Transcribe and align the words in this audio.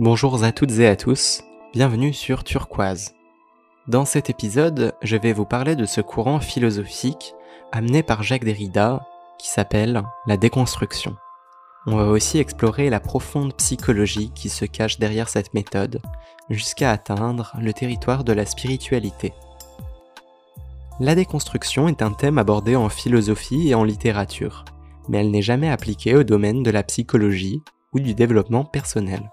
Bonjour 0.00 0.42
à 0.44 0.50
toutes 0.50 0.78
et 0.78 0.86
à 0.86 0.96
tous, 0.96 1.42
bienvenue 1.74 2.14
sur 2.14 2.42
Turquoise. 2.42 3.12
Dans 3.86 4.06
cet 4.06 4.30
épisode, 4.30 4.94
je 5.02 5.18
vais 5.18 5.34
vous 5.34 5.44
parler 5.44 5.76
de 5.76 5.84
ce 5.84 6.00
courant 6.00 6.40
philosophique 6.40 7.34
amené 7.70 8.02
par 8.02 8.22
Jacques 8.22 8.46
Derrida 8.46 9.06
qui 9.38 9.50
s'appelle 9.50 10.02
la 10.26 10.38
déconstruction. 10.38 11.16
On 11.86 11.96
va 11.96 12.06
aussi 12.06 12.38
explorer 12.38 12.88
la 12.88 12.98
profonde 12.98 13.54
psychologie 13.56 14.32
qui 14.34 14.48
se 14.48 14.64
cache 14.64 14.98
derrière 14.98 15.28
cette 15.28 15.52
méthode 15.52 16.00
jusqu'à 16.48 16.92
atteindre 16.92 17.54
le 17.60 17.74
territoire 17.74 18.24
de 18.24 18.32
la 18.32 18.46
spiritualité. 18.46 19.34
La 20.98 21.14
déconstruction 21.14 21.88
est 21.88 22.00
un 22.00 22.12
thème 22.12 22.38
abordé 22.38 22.74
en 22.74 22.88
philosophie 22.88 23.68
et 23.68 23.74
en 23.74 23.84
littérature, 23.84 24.64
mais 25.10 25.18
elle 25.18 25.30
n'est 25.30 25.42
jamais 25.42 25.68
appliquée 25.68 26.16
au 26.16 26.22
domaine 26.22 26.62
de 26.62 26.70
la 26.70 26.84
psychologie 26.84 27.60
ou 27.92 28.00
du 28.00 28.14
développement 28.14 28.64
personnel. 28.64 29.30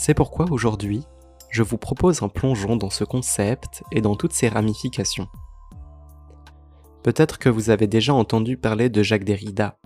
C'est 0.00 0.14
pourquoi 0.14 0.46
aujourd'hui, 0.50 1.02
je 1.50 1.62
vous 1.62 1.76
propose 1.76 2.22
un 2.22 2.30
plongeon 2.30 2.74
dans 2.74 2.88
ce 2.88 3.04
concept 3.04 3.82
et 3.92 4.00
dans 4.00 4.16
toutes 4.16 4.32
ses 4.32 4.48
ramifications. 4.48 5.28
Peut-être 7.02 7.38
que 7.38 7.50
vous 7.50 7.68
avez 7.68 7.86
déjà 7.86 8.14
entendu 8.14 8.56
parler 8.56 8.88
de 8.88 9.02
Jacques 9.02 9.24
Derrida. 9.24 9.76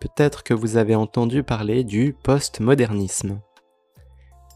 Peut-être 0.00 0.44
que 0.44 0.54
vous 0.54 0.78
avez 0.78 0.94
entendu 0.94 1.42
parler 1.42 1.84
du 1.84 2.16
postmodernisme. 2.22 3.42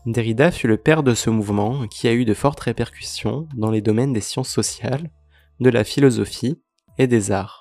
Derrida 0.06 0.50
fut 0.50 0.68
le 0.68 0.78
père 0.78 1.02
de 1.02 1.12
ce 1.12 1.28
mouvement 1.28 1.86
qui 1.86 2.08
a 2.08 2.14
eu 2.14 2.24
de 2.24 2.32
fortes 2.32 2.60
répercussions 2.60 3.46
dans 3.54 3.70
les 3.70 3.82
domaines 3.82 4.14
des 4.14 4.22
sciences 4.22 4.48
sociales, 4.48 5.10
de 5.60 5.68
la 5.68 5.84
philosophie 5.84 6.62
et 6.96 7.08
des 7.08 7.30
arts. 7.30 7.60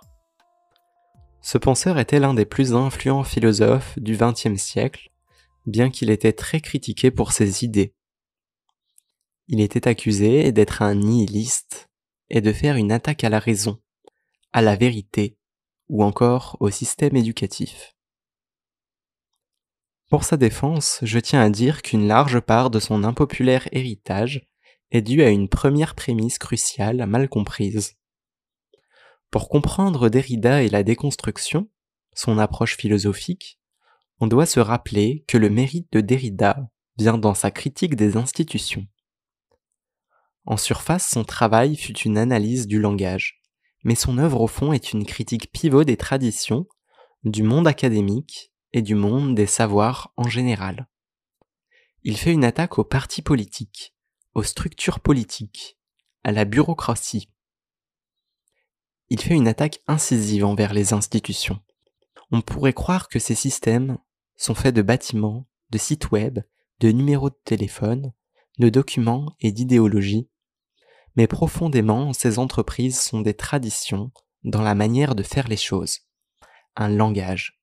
Ce 1.42 1.58
penseur 1.58 2.00
était 2.00 2.22
l'un 2.22 2.34
des 2.34 2.46
plus 2.46 2.74
influents 2.74 3.24
philosophes 3.24 4.00
du 4.00 4.16
XXe 4.16 4.56
siècle 4.56 5.10
bien 5.66 5.90
qu'il 5.90 6.10
était 6.10 6.34
très 6.34 6.62
critiqué 6.62 7.12
pour 7.12 7.32
ses 7.32 7.64
idées. 7.64 7.96
Il 9.48 9.62
était 9.62 9.88
accusé 9.88 10.52
d'être 10.52 10.82
un 10.82 10.96
nihiliste 10.96 11.90
et 12.30 12.42
de 12.42 12.54
faire 12.54 12.76
une 12.76 12.92
attaque 12.92 13.24
à 13.24 13.30
la 13.30 13.40
raison, 13.40 13.82
à 14.52 14.62
la 14.62 14.76
vérité 14.76 15.38
ou 15.90 16.04
encore 16.04 16.58
au 16.60 16.70
système 16.70 17.16
éducatif. 17.16 17.96
Pour 20.10 20.24
sa 20.24 20.38
défense, 20.38 21.00
je 21.02 21.20
tiens 21.20 21.42
à 21.42 21.50
dire 21.50 21.82
qu'une 21.82 22.08
large 22.08 22.40
part 22.40 22.70
de 22.70 22.80
son 22.80 23.04
impopulaire 23.04 23.68
héritage 23.72 24.48
est 24.92 25.02
due 25.02 25.24
à 25.24 25.30
une 25.30 25.50
première 25.50 25.96
prémisse 25.96 26.38
cruciale 26.38 27.06
mal 27.08 27.28
comprise. 27.28 27.96
Pour 29.32 29.50
comprendre 29.50 30.10
Derrida 30.10 30.62
et 30.62 30.70
la 30.70 30.84
déconstruction, 30.84 31.68
son 32.14 32.38
approche 32.38 32.78
philosophique, 32.78 33.60
on 34.20 34.28
doit 34.28 34.46
se 34.46 34.60
rappeler 34.60 35.26
que 35.28 35.38
le 35.38 35.50
mérite 35.50 35.92
de 35.92 36.02
Derrida 36.02 36.70
vient 36.98 37.18
dans 37.18 37.34
sa 37.34 37.52
critique 37.52 37.96
des 37.96 38.18
institutions. 38.18 38.88
En 40.46 40.58
surface, 40.58 41.10
son 41.10 41.24
travail 41.24 41.76
fut 41.76 41.98
une 42.00 42.18
analyse 42.18 42.68
du 42.68 42.80
langage, 42.80 43.42
mais 43.84 43.96
son 43.96 44.18
œuvre 44.18 44.42
au 44.42 44.48
fond 44.48 44.74
est 44.74 44.94
une 44.94 45.06
critique 45.06 45.52
pivot 45.52 45.84
des 45.84 45.98
traditions, 45.98 46.68
du 47.24 47.44
monde 47.44 47.68
académique 47.68 48.52
et 48.74 48.82
du 48.82 48.96
monde 48.96 49.36
des 49.36 49.46
savoirs 49.46 50.14
en 50.18 50.28
général. 50.28 50.88
Il 52.04 52.18
fait 52.18 52.34
une 52.34 52.44
attaque 52.44 52.78
aux 52.78 52.84
partis 52.84 53.22
politiques, 53.22 53.96
aux 54.34 54.44
structures 54.44 55.00
politiques, 55.00 55.78
à 56.24 56.32
la 56.32 56.44
bureaucratie. 56.44 57.30
Il 59.10 59.22
fait 59.22 59.36
une 59.36 59.48
attaque 59.48 59.82
incisive 59.88 60.44
envers 60.44 60.74
les 60.74 60.92
institutions. 60.92 61.60
On 62.34 62.42
pourrait 62.42 62.74
croire 62.74 63.10
que 63.10 63.20
ces 63.20 63.36
systèmes 63.36 64.00
sont 64.38 64.56
faits 64.56 64.74
de 64.74 64.82
bâtiments, 64.82 65.48
de 65.70 65.78
sites 65.78 66.10
web, 66.10 66.40
de 66.80 66.90
numéros 66.90 67.30
de 67.30 67.38
téléphone, 67.46 68.12
de 68.58 68.70
documents 68.70 69.36
et 69.40 69.52
d'idéologies, 69.52 70.28
mais 71.16 71.28
profondément 71.28 72.12
ces 72.12 72.40
entreprises 72.40 73.00
sont 73.00 73.22
des 73.22 73.36
traditions 73.36 74.12
dans 74.44 74.64
la 74.64 74.74
manière 74.74 75.14
de 75.14 75.22
faire 75.22 75.48
les 75.48 75.58
choses, 75.58 76.00
un 76.76 76.90
langage, 76.90 77.62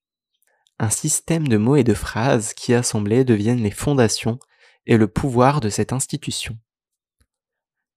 un 0.79 0.89
système 0.89 1.49
de 1.49 1.57
mots 1.57 1.75
et 1.75 1.83
de 1.83 1.93
phrases 1.93 2.55
qui 2.55 2.73
assemblés 2.73 3.25
deviennent 3.25 3.65
les 3.65 3.73
fondations 3.73 4.39
et 4.87 4.97
le 4.97 5.09
pouvoir 5.09 5.61
de 5.61 5.69
cette 5.69 5.93
institution. 5.93 6.57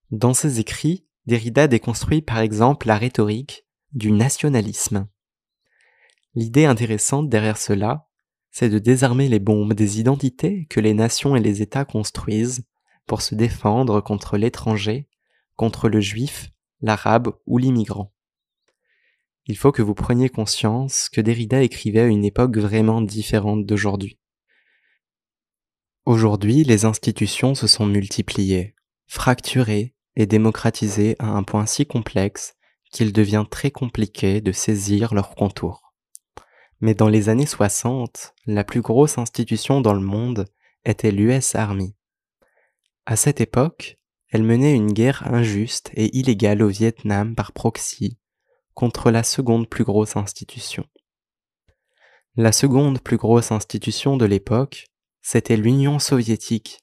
Dans 0.10 0.34
ses 0.34 0.60
écrits, 0.60 1.06
Derrida 1.28 1.68
déconstruit 1.68 2.24
par 2.24 2.40
exemple 2.40 2.88
la 2.88 2.98
rhétorique 2.98 3.68
du 3.92 4.12
nationalisme, 4.12 5.08
L'idée 6.36 6.66
intéressante 6.66 7.30
derrière 7.30 7.58
cela, 7.58 8.08
c'est 8.50 8.70
de 8.70 8.80
désarmer 8.80 9.30
les 9.30 9.40
bombes 9.40 9.74
des 9.74 10.00
identités 10.00 10.66
que 10.70 10.80
les 10.80 10.94
nations 10.94 11.36
et 11.36 11.40
les 11.40 11.62
États 11.62 11.86
construisent 11.86 12.66
pour 13.06 13.22
se 13.22 13.36
défendre 13.36 14.02
contre 14.02 14.38
l'étranger, 14.38 15.08
contre 15.56 15.90
le 15.90 16.02
juif, 16.02 16.52
l'arabe 16.82 17.34
ou 17.46 17.58
l'immigrant. 17.58 18.14
Il 19.46 19.58
faut 19.58 19.72
que 19.72 19.82
vous 19.82 19.94
preniez 19.94 20.30
conscience 20.30 21.10
que 21.10 21.20
Derrida 21.20 21.62
écrivait 21.62 22.02
à 22.02 22.08
une 22.08 22.24
époque 22.24 22.58
vraiment 22.58 23.02
différente 23.02 23.66
d'aujourd'hui. 23.66 24.18
Aujourd'hui, 26.06 26.64
les 26.64 26.86
institutions 26.86 27.54
se 27.56 27.68
sont 27.68 27.86
multipliées, 27.86 28.76
fracturées 29.08 29.96
et 30.16 30.26
démocratisées 30.26 31.16
à 31.20 31.28
un 31.28 31.44
point 31.44 31.66
si 31.66 31.86
complexe 31.86 32.56
qu'il 32.92 33.12
devient 33.14 33.46
très 33.50 33.72
compliqué 33.72 34.42
de 34.42 34.52
saisir 34.52 35.14
leurs 35.14 35.36
contours. 35.36 35.83
Mais 36.84 36.96
dans 36.96 37.08
les 37.08 37.30
années 37.30 37.46
60, 37.46 38.34
la 38.46 38.66
plus 38.66 38.82
grosse 38.82 39.18
institution 39.18 39.80
dans 39.80 39.94
le 39.94 40.02
monde 40.02 40.50
était 40.84 41.12
l'US 41.12 41.56
Army. 41.56 41.96
À 43.06 43.16
cette 43.16 43.40
époque, 43.40 43.98
elle 44.28 44.44
menait 44.44 44.76
une 44.76 44.92
guerre 44.92 45.26
injuste 45.34 45.92
et 45.94 46.14
illégale 46.18 46.62
au 46.62 46.68
Vietnam 46.68 47.36
par 47.36 47.54
proxy 47.54 48.18
contre 48.74 49.12
la 49.12 49.24
seconde 49.24 49.70
plus 49.70 49.86
grosse 49.86 50.18
institution. 50.18 50.86
La 52.36 52.52
seconde 52.52 53.00
plus 53.00 53.16
grosse 53.16 53.54
institution 53.54 54.18
de 54.18 54.26
l'époque, 54.26 54.88
c'était 55.22 55.56
l'Union 55.56 56.00
soviétique, 56.00 56.82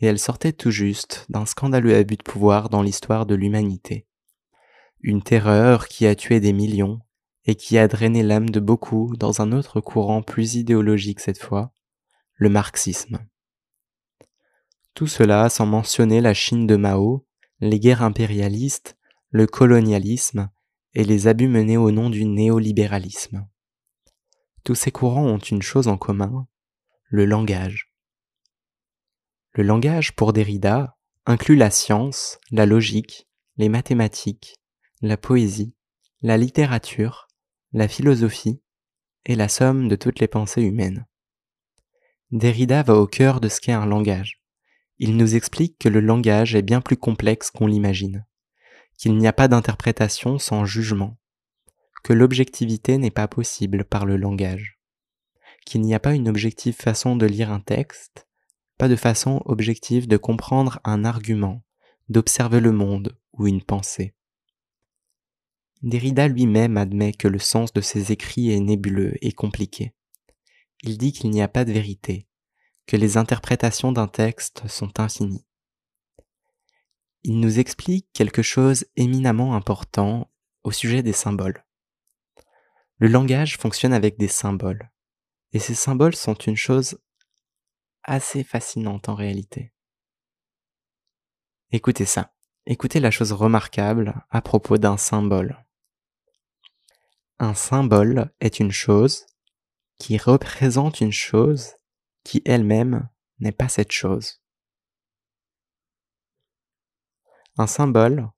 et 0.00 0.08
elle 0.08 0.18
sortait 0.18 0.52
tout 0.52 0.70
juste 0.70 1.24
d'un 1.30 1.46
scandaleux 1.46 1.96
abus 1.96 2.18
de 2.18 2.22
pouvoir 2.22 2.68
dans 2.68 2.82
l'histoire 2.82 3.24
de 3.24 3.34
l'humanité. 3.34 4.06
Une 5.00 5.22
terreur 5.22 5.88
qui 5.88 6.06
a 6.06 6.14
tué 6.14 6.38
des 6.38 6.52
millions 6.52 7.00
et 7.44 7.54
qui 7.54 7.78
a 7.78 7.88
drainé 7.88 8.22
l'âme 8.22 8.50
de 8.50 8.60
beaucoup 8.60 9.16
dans 9.16 9.40
un 9.40 9.52
autre 9.52 9.80
courant 9.80 10.22
plus 10.22 10.54
idéologique 10.54 11.20
cette 11.20 11.42
fois, 11.42 11.72
le 12.34 12.48
marxisme. 12.48 13.18
Tout 14.94 15.06
cela 15.06 15.48
sans 15.48 15.66
mentionner 15.66 16.20
la 16.20 16.34
Chine 16.34 16.66
de 16.66 16.76
Mao, 16.76 17.26
les 17.60 17.80
guerres 17.80 18.02
impérialistes, 18.02 18.96
le 19.30 19.46
colonialisme 19.46 20.50
et 20.94 21.04
les 21.04 21.26
abus 21.26 21.48
menés 21.48 21.78
au 21.78 21.90
nom 21.90 22.10
du 22.10 22.26
néolibéralisme. 22.26 23.48
Tous 24.64 24.74
ces 24.74 24.92
courants 24.92 25.26
ont 25.26 25.38
une 25.38 25.62
chose 25.62 25.88
en 25.88 25.96
commun, 25.96 26.46
le 27.06 27.24
langage. 27.24 27.92
Le 29.54 29.64
langage, 29.64 30.14
pour 30.14 30.32
Derrida, 30.32 30.96
inclut 31.26 31.56
la 31.56 31.70
science, 31.70 32.38
la 32.50 32.66
logique, 32.66 33.28
les 33.56 33.68
mathématiques, 33.68 34.56
la 35.00 35.16
poésie, 35.16 35.74
la 36.20 36.36
littérature, 36.36 37.28
la 37.74 37.88
philosophie 37.88 38.60
est 39.24 39.34
la 39.34 39.48
somme 39.48 39.88
de 39.88 39.96
toutes 39.96 40.20
les 40.20 40.28
pensées 40.28 40.60
humaines. 40.60 41.06
Derrida 42.30 42.82
va 42.82 42.94
au 42.96 43.06
cœur 43.06 43.40
de 43.40 43.48
ce 43.48 43.60
qu'est 43.60 43.72
un 43.72 43.86
langage. 43.86 44.42
Il 44.98 45.16
nous 45.16 45.36
explique 45.36 45.78
que 45.78 45.88
le 45.88 46.00
langage 46.00 46.54
est 46.54 46.62
bien 46.62 46.82
plus 46.82 46.98
complexe 46.98 47.50
qu'on 47.50 47.66
l'imagine, 47.66 48.26
qu'il 48.98 49.16
n'y 49.16 49.26
a 49.26 49.32
pas 49.32 49.48
d'interprétation 49.48 50.38
sans 50.38 50.66
jugement, 50.66 51.18
que 52.04 52.12
l'objectivité 52.12 52.98
n'est 52.98 53.10
pas 53.10 53.26
possible 53.26 53.84
par 53.84 54.04
le 54.04 54.18
langage, 54.18 54.78
qu'il 55.64 55.80
n'y 55.80 55.94
a 55.94 56.00
pas 56.00 56.14
une 56.14 56.28
objective 56.28 56.74
façon 56.74 57.16
de 57.16 57.24
lire 57.24 57.50
un 57.50 57.60
texte, 57.60 58.28
pas 58.76 58.88
de 58.88 58.96
façon 58.96 59.40
objective 59.46 60.06
de 60.06 60.18
comprendre 60.18 60.78
un 60.84 61.06
argument, 61.06 61.64
d'observer 62.10 62.60
le 62.60 62.72
monde 62.72 63.16
ou 63.32 63.46
une 63.46 63.62
pensée. 63.62 64.14
Derrida 65.82 66.28
lui-même 66.28 66.76
admet 66.76 67.12
que 67.12 67.26
le 67.26 67.40
sens 67.40 67.72
de 67.72 67.80
ses 67.80 68.12
écrits 68.12 68.52
est 68.52 68.60
nébuleux 68.60 69.14
et 69.20 69.32
compliqué. 69.32 69.92
Il 70.82 70.96
dit 70.96 71.12
qu'il 71.12 71.30
n'y 71.30 71.42
a 71.42 71.48
pas 71.48 71.64
de 71.64 71.72
vérité, 71.72 72.28
que 72.86 72.96
les 72.96 73.16
interprétations 73.16 73.90
d'un 73.90 74.06
texte 74.06 74.66
sont 74.68 75.00
infinies. 75.00 75.44
Il 77.24 77.40
nous 77.40 77.58
explique 77.58 78.08
quelque 78.12 78.42
chose 78.42 78.84
éminemment 78.96 79.54
important 79.54 80.30
au 80.62 80.70
sujet 80.70 81.02
des 81.02 81.12
symboles. 81.12 81.64
Le 82.98 83.08
langage 83.08 83.58
fonctionne 83.58 83.92
avec 83.92 84.18
des 84.18 84.28
symboles, 84.28 84.90
et 85.52 85.58
ces 85.58 85.74
symboles 85.74 86.14
sont 86.14 86.34
une 86.34 86.56
chose 86.56 87.00
assez 88.04 88.44
fascinante 88.44 89.08
en 89.08 89.14
réalité. 89.14 89.72
Écoutez 91.70 92.04
ça, 92.04 92.34
écoutez 92.66 93.00
la 93.00 93.10
chose 93.10 93.32
remarquable 93.32 94.24
à 94.30 94.42
propos 94.42 94.78
d'un 94.78 94.96
symbole. 94.96 95.61
Un 97.42 97.54
symbole 97.54 98.32
est 98.38 98.60
une 98.60 98.70
chose 98.70 99.26
qui 99.98 100.16
représente 100.16 101.00
une 101.00 101.10
chose 101.10 101.72
qui 102.22 102.40
elle-même 102.44 103.08
n'est 103.40 103.50
pas 103.50 103.68
cette 103.68 103.90
chose. 103.90 104.40
Un 107.58 107.66
symbole 107.66 108.30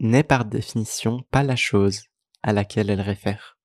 n'est 0.00 0.22
par 0.22 0.44
définition 0.44 1.22
pas 1.30 1.44
la 1.44 1.56
chose 1.56 2.02
à 2.42 2.52
laquelle 2.52 2.90
elle 2.90 3.00
réfère. 3.00 3.58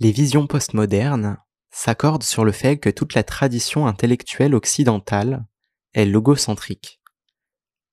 Les 0.00 0.10
visions 0.10 0.48
postmodernes 0.48 1.38
s'accordent 1.70 2.24
sur 2.24 2.44
le 2.44 2.50
fait 2.50 2.78
que 2.78 2.90
toute 2.90 3.14
la 3.14 3.22
tradition 3.22 3.86
intellectuelle 3.86 4.56
occidentale 4.56 5.46
est 5.94 6.04
logocentrique. 6.04 7.00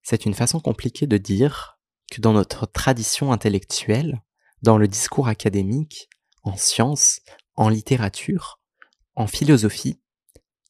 C'est 0.01 0.25
une 0.25 0.33
façon 0.33 0.59
compliquée 0.59 1.05
de 1.05 1.19
dire 1.19 1.77
que 2.11 2.21
dans 2.21 2.33
notre 2.33 2.65
tradition 2.65 3.31
intellectuelle, 3.31 4.23
dans 4.61 4.77
le 4.77 4.87
discours 4.87 5.27
académique, 5.27 6.09
en 6.43 6.55
sciences, 6.55 7.21
en 7.55 7.69
littérature, 7.69 8.59
en 9.15 9.27
philosophie, 9.27 9.99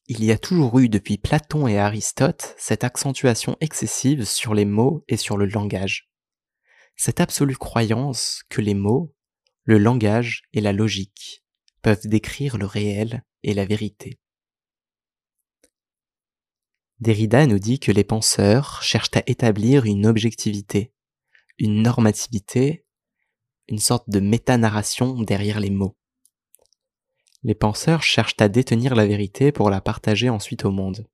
il 0.08 0.24
y 0.24 0.32
a 0.32 0.38
toujours 0.38 0.78
eu 0.78 0.88
depuis 0.88 1.18
Platon 1.18 1.68
et 1.68 1.80
Aristote 1.80 2.54
cette 2.58 2.84
accentuation 2.84 3.58
excessive 3.60 4.24
sur 4.24 4.54
les 4.54 4.66
mots 4.66 5.04
et 5.08 5.18
sur 5.18 5.36
le 5.36 5.46
langage. 5.46 6.12
Cette 6.96 7.20
absolue 7.20 7.58
croyance 7.58 8.44
que 8.50 8.62
les 8.62 8.76
mots, 8.76 9.16
le 9.64 9.80
langage 9.80 10.44
et 10.54 10.62
la 10.62 10.74
logique 10.74 11.44
peuvent 11.82 12.08
décrire 12.08 12.58
le 12.58 12.68
réel 12.68 13.24
et 13.42 13.56
la 13.56 13.66
vérité. 13.66 14.20
Derrida 17.00 17.46
nous 17.48 17.60
dit 17.60 17.80
que 17.80 17.92
les 17.92 18.04
penseurs 18.04 18.82
cherchent 18.84 19.16
à 19.16 19.24
établir 19.26 19.86
une 19.86 20.06
objectivité, 20.06 20.94
une 21.58 21.82
normativité, 21.82 22.85
une 23.68 23.80
sorte 23.80 24.10
de 24.10 24.20
métanarration 24.20 25.22
derrière 25.22 25.60
les 25.60 25.70
mots. 25.70 25.98
Les 27.44 27.56
penseurs 27.56 28.04
cherchent 28.04 28.36
à 28.40 28.50
détenir 28.50 28.96
la 28.96 29.06
vérité 29.06 29.52
pour 29.52 29.70
la 29.70 29.82
partager 29.82 30.30
ensuite 30.30 30.66
au 30.66 30.72
monde. 30.72 31.08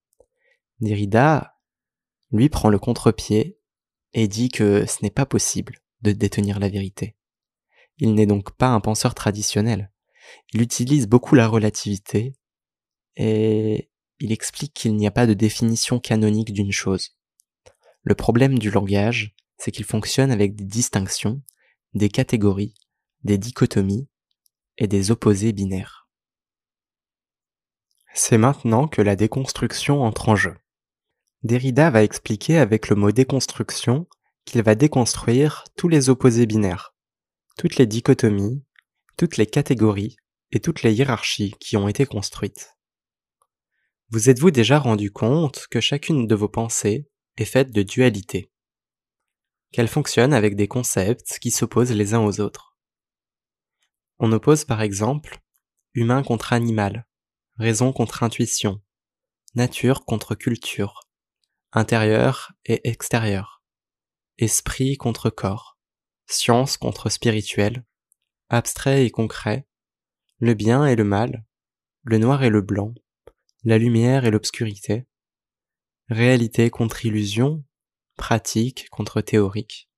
Derrida, 0.80 1.56
lui, 2.32 2.50
prend 2.50 2.70
le 2.70 2.80
contre-pied 2.80 3.60
et 4.14 4.28
dit 4.28 4.50
que 4.50 4.86
ce 4.86 5.04
n'est 5.04 5.12
pas 5.12 5.26
possible 5.26 5.80
de 6.02 6.12
détenir 6.12 6.60
la 6.60 6.70
vérité. 6.70 7.16
Il 7.98 8.14
n'est 8.14 8.26
donc 8.26 8.56
pas 8.56 8.70
un 8.70 8.80
penseur 8.80 9.14
traditionnel. 9.14 9.92
Il 10.54 10.62
utilise 10.62 11.08
beaucoup 11.08 11.36
la 11.36 11.48
relativité 11.48 12.34
et 13.16 13.90
il 14.20 14.32
explique 14.32 14.74
qu'il 14.74 14.96
n'y 14.96 15.08
a 15.08 15.12
pas 15.12 15.28
de 15.28 15.34
définition 15.34 16.00
canonique 16.00 16.54
d'une 16.54 16.72
chose. 16.72 17.18
Le 18.04 18.16
problème 18.16 18.58
du 18.58 18.72
langage, 18.72 19.36
c'est 19.58 19.72
qu'il 19.72 19.86
fonctionne 19.86 20.32
avec 20.32 20.56
des 20.56 20.66
distinctions, 20.66 21.42
des 21.94 22.10
catégories, 22.10 22.74
des 23.24 23.38
dichotomies 23.38 24.08
et 24.78 24.88
des 24.88 25.12
opposés 25.12 25.52
binaires. 25.52 26.08
C'est 28.14 28.38
maintenant 28.38 28.88
que 28.88 29.02
la 29.02 29.16
déconstruction 29.16 30.02
entre 30.04 30.30
en 30.30 30.36
jeu. 30.36 30.56
Derrida 31.44 31.90
va 31.90 32.04
expliquer 32.04 32.58
avec 32.58 32.90
le 32.90 32.96
mot 32.96 33.12
déconstruction 33.12 34.08
qu'il 34.46 34.62
va 34.64 34.76
déconstruire 34.76 35.64
tous 35.76 35.88
les 35.88 36.10
opposés 36.10 36.46
binaires, 36.46 36.94
toutes 37.58 37.78
les 37.78 37.86
dichotomies, 37.86 38.64
toutes 39.18 39.38
les 39.38 39.46
catégories 39.46 40.18
et 40.52 40.60
toutes 40.60 40.84
les 40.84 40.94
hiérarchies 40.94 41.56
qui 41.60 41.78
ont 41.78 41.88
été 41.88 42.06
construites. 42.06 42.76
Vous 44.10 44.30
êtes-vous 44.30 44.52
déjà 44.52 44.78
rendu 44.78 45.12
compte 45.12 45.68
que 45.72 45.80
chacune 45.80 46.28
de 46.28 46.36
vos 46.36 46.50
pensées 46.50 47.08
est 47.38 47.46
faite 47.46 47.72
de 47.72 47.82
dualité 47.82 48.51
Qu'elle 49.72 49.88
fonctionne 49.88 50.34
avec 50.34 50.58
des 50.58 50.68
concepts 50.68 51.40
qui 51.40 51.50
s'opposent 51.50 51.94
les 51.94 52.14
uns 52.14 52.20
aux 52.20 52.42
autres. 52.42 52.76
On 54.20 54.32
oppose 54.34 54.66
par 54.66 54.82
exemple 54.82 55.40
humain 55.94 56.24
contre 56.24 56.52
animal, 56.52 57.08
raison 57.58 57.94
contre 57.94 58.24
intuition, 58.24 58.82
nature 59.56 60.04
contre 60.04 60.36
culture, 60.36 61.10
intérieur 61.72 62.52
et 62.66 62.90
extérieur, 62.90 63.64
esprit 64.38 64.98
contre 64.98 65.30
corps, 65.30 65.78
science 66.28 66.76
contre 66.76 67.10
spirituel, 67.10 67.86
abstrait 68.50 69.06
et 69.06 69.10
concret, 69.10 69.68
le 70.40 70.54
bien 70.54 70.86
et 70.86 70.96
le 70.96 71.06
mal, 71.06 71.46
le 72.04 72.18
noir 72.18 72.44
et 72.44 72.50
le 72.50 72.62
blanc, 72.62 72.94
la 73.64 73.78
lumière 73.78 74.26
et 74.26 74.32
l'obscurité, 74.32 75.06
réalité 76.10 76.70
contre 76.70 77.06
illusion, 77.06 77.64
pratique 78.22 78.88
contre 78.92 79.20
théorique. 79.20 79.90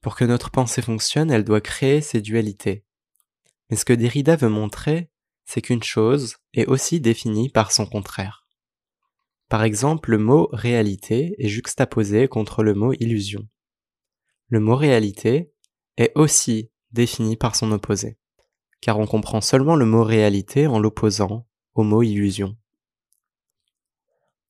Pour 0.00 0.16
que 0.16 0.24
notre 0.24 0.50
pensée 0.50 0.80
fonctionne, 0.80 1.30
elle 1.30 1.44
doit 1.44 1.60
créer 1.60 2.00
ces 2.00 2.22
dualités. 2.22 2.82
Mais 3.68 3.76
ce 3.76 3.84
que 3.84 3.92
Derrida 3.92 4.36
veut 4.36 4.48
montrer, 4.48 5.10
c'est 5.44 5.60
qu'une 5.60 5.82
chose 5.82 6.38
est 6.54 6.64
aussi 6.64 6.98
définie 6.98 7.50
par 7.50 7.72
son 7.72 7.84
contraire. 7.84 8.48
Par 9.50 9.64
exemple, 9.64 10.10
le 10.10 10.16
mot 10.16 10.48
réalité 10.50 11.36
est 11.38 11.48
juxtaposé 11.48 12.26
contre 12.26 12.62
le 12.62 12.72
mot 12.72 12.94
illusion. 12.94 13.46
Le 14.48 14.58
mot 14.58 14.76
réalité 14.76 15.52
est 15.98 16.12
aussi 16.14 16.70
défini 16.90 17.36
par 17.36 17.54
son 17.54 17.70
opposé, 17.70 18.16
car 18.80 18.98
on 18.98 19.06
comprend 19.06 19.42
seulement 19.42 19.76
le 19.76 19.84
mot 19.84 20.04
réalité 20.04 20.66
en 20.66 20.78
l'opposant 20.78 21.46
au 21.74 21.82
mot 21.82 22.02
illusion. 22.02 22.56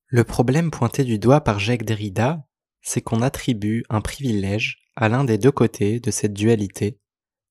Le 0.08 0.22
problème 0.22 0.70
pointé 0.70 1.02
du 1.02 1.18
doigt 1.18 1.40
par 1.40 1.58
Jacques 1.58 1.84
Derrida, 1.84 2.46
c'est 2.80 3.00
qu'on 3.00 3.22
attribue 3.22 3.84
un 3.88 4.00
privilège 4.00 4.84
à 4.94 5.08
l'un 5.08 5.24
des 5.24 5.36
deux 5.36 5.50
côtés 5.50 5.98
de 5.98 6.12
cette 6.12 6.32
dualité 6.32 7.00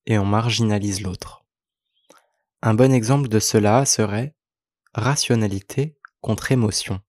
et 0.06 0.18
on 0.18 0.26
marginalise 0.26 1.02
l'autre. 1.02 1.46
Un 2.62 2.74
bon 2.74 2.94
exemple 2.94 3.28
de 3.28 3.40
cela 3.40 3.86
serait 3.86 4.36
rationalité 4.94 5.98
contre 6.22 6.54
émotion. 6.54 7.02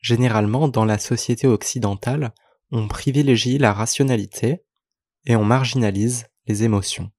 Généralement, 0.00 0.68
dans 0.68 0.84
la 0.84 0.98
société 0.98 1.46
occidentale, 1.46 2.34
on 2.70 2.86
privilégie 2.86 3.56
la 3.56 3.72
rationalité 3.72 4.62
et 5.24 5.36
on 5.36 5.44
marginalise 5.44 6.26
les 6.46 6.64
émotions. 6.64 7.10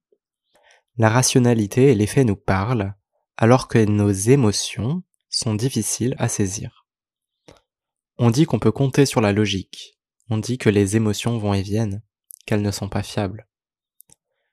La 0.96 1.08
rationalité 1.08 1.90
et 1.90 1.94
les 1.96 2.06
faits 2.06 2.26
nous 2.26 2.36
parlent, 2.36 2.94
alors 3.36 3.66
que 3.66 3.84
nos 3.84 4.10
émotions 4.10 5.02
sont 5.32 5.54
difficiles 5.54 6.14
à 6.18 6.28
saisir. 6.28 6.86
On 8.18 8.30
dit 8.30 8.44
qu'on 8.44 8.60
peut 8.60 8.70
compter 8.70 9.06
sur 9.06 9.20
la 9.20 9.32
logique, 9.32 9.98
on 10.28 10.38
dit 10.38 10.58
que 10.58 10.70
les 10.70 10.94
émotions 10.94 11.38
vont 11.38 11.54
et 11.54 11.62
viennent, 11.62 12.02
qu'elles 12.46 12.62
ne 12.62 12.70
sont 12.70 12.88
pas 12.88 13.02
fiables. 13.02 13.48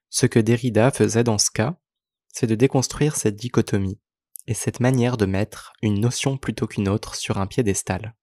Ce 0.08 0.26
que 0.26 0.40
Derrida 0.40 0.90
faisait 0.90 1.22
dans 1.22 1.38
ce 1.38 1.50
cas, 1.50 1.78
c'est 2.32 2.46
de 2.46 2.54
déconstruire 2.54 3.14
cette 3.14 3.36
dichotomie 3.36 4.00
et 4.46 4.54
cette 4.54 4.80
manière 4.80 5.16
de 5.16 5.26
mettre 5.26 5.72
une 5.82 6.00
notion 6.00 6.36
plutôt 6.36 6.66
qu'une 6.66 6.88
autre 6.88 7.14
sur 7.14 7.38
un 7.38 7.46
piédestal. 7.46 8.16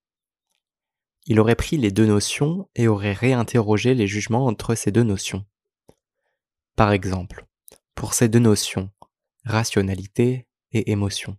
Il 1.26 1.40
aurait 1.40 1.56
pris 1.56 1.78
les 1.78 1.92
deux 1.92 2.06
notions 2.06 2.70
et 2.76 2.88
aurait 2.88 3.14
réinterrogé 3.14 3.94
les 3.94 4.08
jugements 4.08 4.46
entre 4.46 4.76
ces 4.76 4.92
deux 4.92 5.04
notions. 5.04 5.46
Par 6.76 6.92
exemple, 6.92 7.46
pour 7.96 8.14
ces 8.14 8.30
deux 8.30 8.40
notions, 8.40 8.90
rationalité 9.44 10.48
et 10.72 10.92
émotion. 10.92 11.38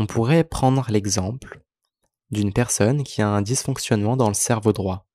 On 0.00 0.06
pourrait 0.06 0.44
prendre 0.44 0.86
l'exemple 0.88 1.60
d'une 2.30 2.54
personne 2.54 3.04
qui 3.04 3.20
a 3.20 3.28
un 3.28 3.42
dysfonctionnement 3.42 4.16
dans 4.16 4.28
le 4.28 4.34
cerveau 4.34 4.72
droit. 4.72 5.06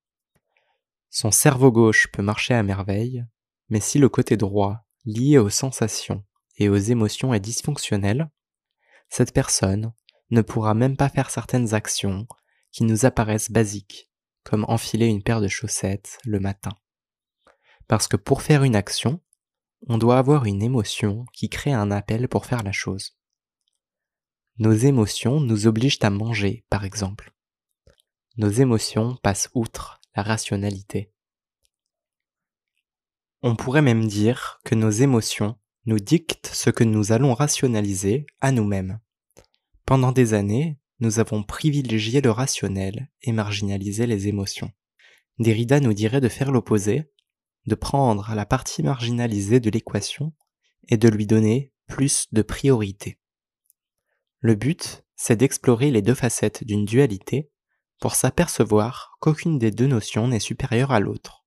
Son 1.10 1.32
cerveau 1.32 1.72
gauche 1.72 2.08
peut 2.12 2.22
marcher 2.22 2.54
à 2.54 2.62
merveille, 2.62 3.26
mais 3.70 3.80
si 3.80 3.98
le 3.98 4.10
côté 4.10 4.38
droit, 4.38 4.86
lié 5.04 5.40
aux 5.40 5.50
sensations, 5.50 6.24
et 6.60 6.70
aux 6.70 6.76
émotions 6.76 7.34
est 7.34 7.40
dysfonctionnelle, 7.40 8.30
cette 9.10 9.34
personne 9.34 9.92
ne 10.30 10.44
pourra 10.44 10.76
même 10.76 10.98
pas 10.98 11.10
faire 11.10 11.32
certaines 11.32 11.74
actions 11.74 12.28
qui 12.72 12.84
nous 12.84 13.08
apparaissent 13.08 13.50
basiques, 13.50 14.12
comme 14.44 14.66
enfiler 14.68 15.08
une 15.08 15.24
paire 15.24 15.42
de 15.42 15.48
chaussettes 15.48 16.20
le 16.26 16.40
matin. 16.40 16.74
Parce 17.88 18.08
que 18.08 18.18
pour 18.18 18.44
faire 18.44 18.62
une 18.62 18.76
action, 18.76 19.20
on 19.88 19.98
doit 19.98 20.20
avoir 20.20 20.46
une 20.46 20.62
émotion 20.62 21.26
qui 21.34 21.50
crée 21.50 21.74
un 21.74 21.90
appel 21.90 22.28
pour 22.28 22.46
faire 22.46 22.62
la 22.62 22.72
chose. 22.72 23.18
Nos 24.58 24.72
émotions 24.72 25.42
nous 25.42 25.68
obligent 25.68 26.00
à 26.02 26.10
manger, 26.10 26.64
par 26.70 26.86
exemple. 26.86 27.34
Nos 28.38 28.50
émotions 28.50 29.18
passent 29.22 29.50
outre 29.54 30.00
la 30.16 30.24
rationalité. 30.24 31.12
On 33.42 33.58
pourrait 33.58 33.82
même 33.82 34.08
dire 34.08 34.62
que 34.64 34.74
nos 34.74 34.90
émotions 34.90 35.58
nous 35.86 36.00
dicte 36.00 36.50
ce 36.54 36.70
que 36.70 36.86
nous 36.86 37.12
allons 37.12 37.34
rationaliser 37.34 38.26
à 38.40 38.54
nous-mêmes. 38.54 39.02
Pendant 39.86 40.14
des 40.14 40.34
années, 40.34 40.80
nous 41.00 41.20
avons 41.20 41.44
privilégié 41.44 42.22
le 42.22 42.32
rationnel 42.32 43.12
et 43.24 43.34
marginalisé 43.34 44.08
les 44.08 44.30
émotions. 44.30 44.72
Derrida 45.38 45.82
nous 45.82 45.94
dirait 45.94 46.22
de 46.22 46.30
faire 46.30 46.54
l'opposé, 46.54 47.12
de 47.66 47.76
prendre 47.76 48.34
la 48.34 48.46
partie 48.46 48.84
marginalisée 48.84 49.60
de 49.60 49.70
l'équation 49.70 50.34
et 50.88 50.96
de 50.96 51.10
lui 51.10 51.28
donner 51.28 51.74
plus 51.88 52.28
de 52.32 52.42
priorité. 52.42 53.20
Le 54.40 54.56
but, 54.56 55.04
c'est 55.16 55.36
d'explorer 55.36 55.92
les 55.92 56.02
deux 56.02 56.14
facettes 56.14 56.64
d'une 56.64 56.86
dualité 56.86 57.50
pour 58.00 58.16
s'apercevoir 58.16 59.18
qu'aucune 59.20 59.58
des 59.58 59.72
deux 59.72 59.88
notions 59.88 60.28
n'est 60.28 60.40
supérieure 60.40 60.92
à 60.92 61.00
l'autre. 61.00 61.46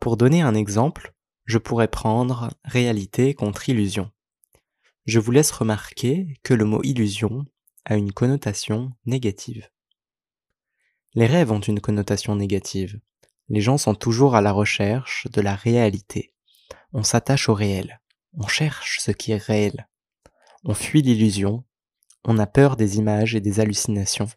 Pour 0.00 0.16
donner 0.16 0.42
un 0.42 0.54
exemple, 0.54 1.14
je 1.44 1.58
pourrais 1.58 1.88
prendre 1.88 2.50
réalité 2.64 3.34
contre 3.34 3.68
illusion. 3.68 4.10
je 5.06 5.18
vous 5.18 5.30
laisse 5.30 5.50
remarquer 5.50 6.40
que 6.42 6.54
le 6.54 6.64
mot 6.64 6.82
illusion 6.82 7.44
a 7.84 7.96
une 7.96 8.12
connotation 8.12 8.92
négative. 9.04 9.68
Les 11.14 11.26
rêves 11.26 11.52
ont 11.52 11.60
une 11.60 11.80
connotation 11.80 12.34
négative. 12.34 12.98
Les 13.48 13.60
gens 13.60 13.76
sont 13.76 13.94
toujours 13.94 14.34
à 14.34 14.40
la 14.40 14.52
recherche 14.52 15.26
de 15.30 15.40
la 15.42 15.54
réalité. 15.54 16.32
On 16.92 17.02
s'attache 17.02 17.48
au 17.48 17.54
réel. 17.54 18.00
On 18.32 18.48
cherche 18.48 18.98
ce 19.00 19.10
qui 19.10 19.32
est 19.32 19.42
réel. 19.42 19.88
On 20.64 20.74
fuit 20.74 21.02
l'illusion. 21.02 21.64
On 22.24 22.38
a 22.38 22.46
peur 22.46 22.76
des 22.76 22.96
images 22.96 23.34
et 23.34 23.40
des 23.40 23.60
hallucinations. 23.60 24.28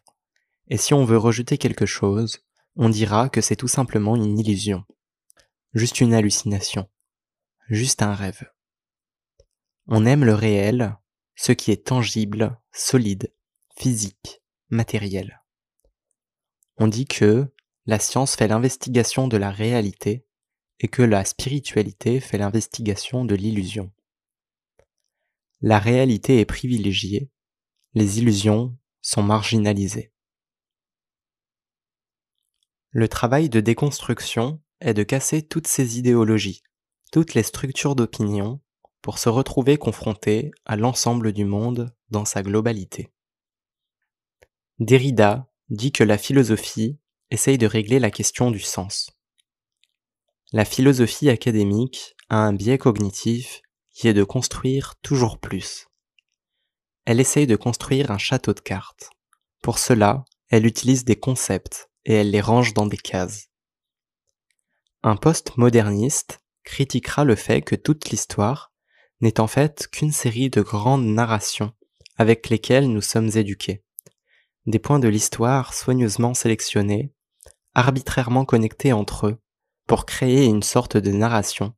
Et 0.68 0.76
si 0.76 0.92
on 0.92 1.04
veut 1.04 1.16
rejeter 1.16 1.56
quelque 1.56 1.86
chose, 1.86 2.44
on 2.76 2.88
dira 2.88 3.28
que 3.28 3.40
c'est 3.40 3.56
tout 3.56 3.68
simplement 3.68 4.14
une 4.14 4.38
illusion. 4.38 4.84
Juste 5.72 6.00
une 6.00 6.12
hallucination. 6.12 6.88
Juste 7.68 8.02
un 8.02 8.14
rêve. 8.14 8.50
On 9.86 10.04
aime 10.04 10.24
le 10.24 10.34
réel, 10.34 10.96
ce 11.34 11.52
qui 11.52 11.70
est 11.70 11.86
tangible, 11.86 12.60
solide, 12.72 13.32
physique, 13.78 14.42
matériel. 14.68 15.42
On 16.76 16.88
dit 16.88 17.06
que 17.06 17.46
la 17.86 17.98
science 17.98 18.36
fait 18.36 18.48
l'investigation 18.48 19.28
de 19.28 19.38
la 19.38 19.50
réalité 19.50 20.26
et 20.80 20.88
que 20.88 21.02
la 21.02 21.24
spiritualité 21.24 22.20
fait 22.20 22.38
l'investigation 22.38 23.24
de 23.24 23.34
l'illusion. 23.34 23.90
La 25.60 25.78
réalité 25.78 26.38
est 26.38 26.44
privilégiée, 26.44 27.30
les 27.98 28.18
illusions 28.18 28.76
sont 29.02 29.22
marginalisées. 29.22 30.12
Le 32.90 33.08
travail 33.08 33.50
de 33.50 33.60
déconstruction 33.60 34.62
est 34.80 34.94
de 34.94 35.02
casser 35.02 35.42
toutes 35.42 35.66
ces 35.66 35.98
idéologies, 35.98 36.62
toutes 37.12 37.34
les 37.34 37.42
structures 37.42 37.96
d'opinion 37.96 38.60
pour 39.02 39.18
se 39.18 39.28
retrouver 39.28 39.76
confronté 39.76 40.52
à 40.64 40.76
l'ensemble 40.76 41.32
du 41.32 41.44
monde 41.44 41.94
dans 42.10 42.24
sa 42.24 42.42
globalité. 42.42 43.12
Derrida 44.78 45.50
dit 45.68 45.92
que 45.92 46.04
la 46.04 46.18
philosophie 46.18 46.98
essaye 47.30 47.58
de 47.58 47.66
régler 47.66 47.98
la 47.98 48.10
question 48.10 48.50
du 48.50 48.60
sens. 48.60 49.10
La 50.52 50.64
philosophie 50.64 51.28
académique 51.28 52.16
a 52.28 52.36
un 52.36 52.52
biais 52.52 52.78
cognitif 52.78 53.60
qui 53.90 54.08
est 54.08 54.14
de 54.14 54.24
construire 54.24 54.94
toujours 55.02 55.38
plus. 55.38 55.88
Elle 57.08 57.20
essaye 57.20 57.46
de 57.46 57.56
construire 57.56 58.10
un 58.10 58.18
château 58.18 58.52
de 58.52 58.60
cartes. 58.60 59.08
Pour 59.62 59.78
cela, 59.78 60.26
elle 60.50 60.66
utilise 60.66 61.06
des 61.06 61.16
concepts 61.16 61.88
et 62.04 62.12
elle 62.12 62.30
les 62.30 62.42
range 62.42 62.74
dans 62.74 62.84
des 62.84 62.98
cases. 62.98 63.48
Un 65.02 65.16
post-moderniste 65.16 66.40
critiquera 66.64 67.24
le 67.24 67.34
fait 67.34 67.62
que 67.62 67.76
toute 67.76 68.10
l'histoire 68.10 68.74
n'est 69.22 69.40
en 69.40 69.46
fait 69.46 69.88
qu'une 69.90 70.12
série 70.12 70.50
de 70.50 70.60
grandes 70.60 71.06
narrations 71.06 71.72
avec 72.18 72.50
lesquelles 72.50 72.92
nous 72.92 73.00
sommes 73.00 73.30
éduqués. 73.34 73.82
Des 74.66 74.78
points 74.78 74.98
de 74.98 75.08
l'histoire 75.08 75.72
soigneusement 75.72 76.34
sélectionnés, 76.34 77.14
arbitrairement 77.72 78.44
connectés 78.44 78.92
entre 78.92 79.28
eux, 79.28 79.38
pour 79.86 80.04
créer 80.04 80.44
une 80.44 80.62
sorte 80.62 80.98
de 80.98 81.10
narration 81.10 81.72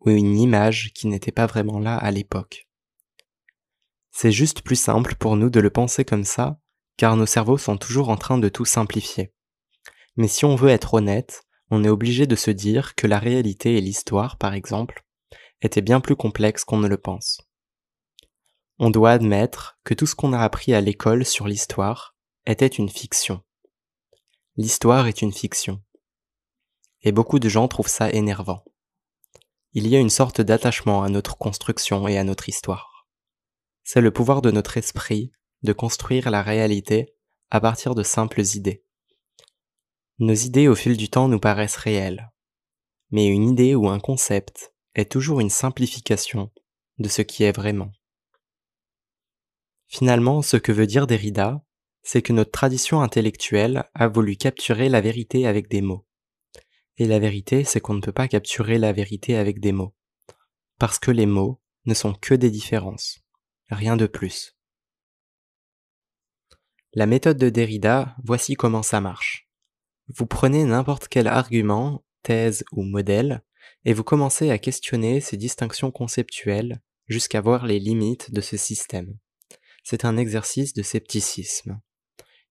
ou 0.00 0.10
une 0.10 0.36
image 0.36 0.90
qui 0.92 1.06
n'était 1.06 1.30
pas 1.30 1.46
vraiment 1.46 1.78
là 1.78 1.96
à 1.96 2.10
l'époque. 2.10 2.66
C'est 4.12 4.30
juste 4.30 4.62
plus 4.62 4.76
simple 4.76 5.16
pour 5.16 5.36
nous 5.36 5.50
de 5.50 5.58
le 5.58 5.70
penser 5.70 6.04
comme 6.04 6.24
ça, 6.24 6.60
car 6.96 7.16
nos 7.16 7.26
cerveaux 7.26 7.58
sont 7.58 7.78
toujours 7.78 8.10
en 8.10 8.16
train 8.16 8.38
de 8.38 8.50
tout 8.50 8.66
simplifier. 8.66 9.32
Mais 10.16 10.28
si 10.28 10.44
on 10.44 10.54
veut 10.54 10.68
être 10.68 10.94
honnête, 10.94 11.42
on 11.70 11.82
est 11.82 11.88
obligé 11.88 12.26
de 12.26 12.36
se 12.36 12.50
dire 12.50 12.94
que 12.94 13.06
la 13.06 13.18
réalité 13.18 13.78
et 13.78 13.80
l'histoire, 13.80 14.36
par 14.36 14.52
exemple, 14.52 15.04
était 15.62 15.80
bien 15.80 16.00
plus 16.00 16.16
complexe 16.16 16.64
qu'on 16.64 16.76
ne 16.76 16.88
le 16.88 16.98
pense. 16.98 17.40
On 18.78 18.90
doit 18.90 19.12
admettre 19.12 19.78
que 19.82 19.94
tout 19.94 20.06
ce 20.06 20.14
qu'on 20.14 20.34
a 20.34 20.40
appris 20.40 20.74
à 20.74 20.82
l'école 20.82 21.24
sur 21.24 21.48
l'histoire 21.48 22.14
était 22.46 22.66
une 22.66 22.90
fiction. 22.90 23.42
L'histoire 24.56 25.06
est 25.06 25.22
une 25.22 25.32
fiction. 25.32 25.80
Et 27.00 27.12
beaucoup 27.12 27.38
de 27.38 27.48
gens 27.48 27.68
trouvent 27.68 27.88
ça 27.88 28.10
énervant. 28.10 28.64
Il 29.72 29.86
y 29.86 29.96
a 29.96 30.00
une 30.00 30.10
sorte 30.10 30.42
d'attachement 30.42 31.02
à 31.02 31.08
notre 31.08 31.38
construction 31.38 32.06
et 32.06 32.18
à 32.18 32.24
notre 32.24 32.50
histoire. 32.50 32.91
C'est 33.92 34.00
le 34.00 34.10
pouvoir 34.10 34.40
de 34.40 34.50
notre 34.50 34.78
esprit 34.78 35.32
de 35.64 35.74
construire 35.74 36.30
la 36.30 36.40
réalité 36.40 37.14
à 37.50 37.60
partir 37.60 37.94
de 37.94 38.02
simples 38.02 38.40
idées. 38.54 38.86
Nos 40.18 40.32
idées 40.32 40.66
au 40.66 40.74
fil 40.74 40.96
du 40.96 41.10
temps 41.10 41.28
nous 41.28 41.38
paraissent 41.38 41.76
réelles. 41.76 42.32
Mais 43.10 43.26
une 43.26 43.50
idée 43.50 43.74
ou 43.74 43.88
un 43.88 44.00
concept 44.00 44.72
est 44.94 45.12
toujours 45.12 45.40
une 45.40 45.50
simplification 45.50 46.50
de 46.96 47.08
ce 47.10 47.20
qui 47.20 47.44
est 47.44 47.54
vraiment. 47.54 47.92
Finalement, 49.88 50.40
ce 50.40 50.56
que 50.56 50.72
veut 50.72 50.86
dire 50.86 51.06
Derrida, 51.06 51.62
c'est 52.02 52.22
que 52.22 52.32
notre 52.32 52.50
tradition 52.50 53.02
intellectuelle 53.02 53.90
a 53.92 54.08
voulu 54.08 54.36
capturer 54.36 54.88
la 54.88 55.02
vérité 55.02 55.46
avec 55.46 55.68
des 55.68 55.82
mots. 55.82 56.06
Et 56.96 57.06
la 57.06 57.18
vérité, 57.18 57.62
c'est 57.62 57.82
qu'on 57.82 57.92
ne 57.92 58.00
peut 58.00 58.10
pas 58.10 58.26
capturer 58.26 58.78
la 58.78 58.94
vérité 58.94 59.36
avec 59.36 59.60
des 59.60 59.72
mots. 59.72 59.94
Parce 60.78 60.98
que 60.98 61.10
les 61.10 61.26
mots 61.26 61.60
ne 61.84 61.92
sont 61.92 62.14
que 62.14 62.32
des 62.32 62.50
différences. 62.50 63.21
Rien 63.72 63.96
de 63.96 64.06
plus. 64.06 64.54
La 66.92 67.06
méthode 67.06 67.38
de 67.38 67.48
Derrida, 67.48 68.14
voici 68.22 68.54
comment 68.54 68.82
ça 68.82 69.00
marche. 69.00 69.48
Vous 70.08 70.26
prenez 70.26 70.64
n'importe 70.64 71.08
quel 71.08 71.26
argument, 71.26 72.04
thèse 72.22 72.64
ou 72.72 72.82
modèle, 72.82 73.42
et 73.86 73.94
vous 73.94 74.04
commencez 74.04 74.50
à 74.50 74.58
questionner 74.58 75.22
ces 75.22 75.38
distinctions 75.38 75.90
conceptuelles 75.90 76.82
jusqu'à 77.08 77.40
voir 77.40 77.64
les 77.64 77.78
limites 77.78 78.30
de 78.30 78.42
ce 78.42 78.58
système. 78.58 79.16
C'est 79.84 80.04
un 80.04 80.18
exercice 80.18 80.74
de 80.74 80.82
scepticisme. 80.82 81.80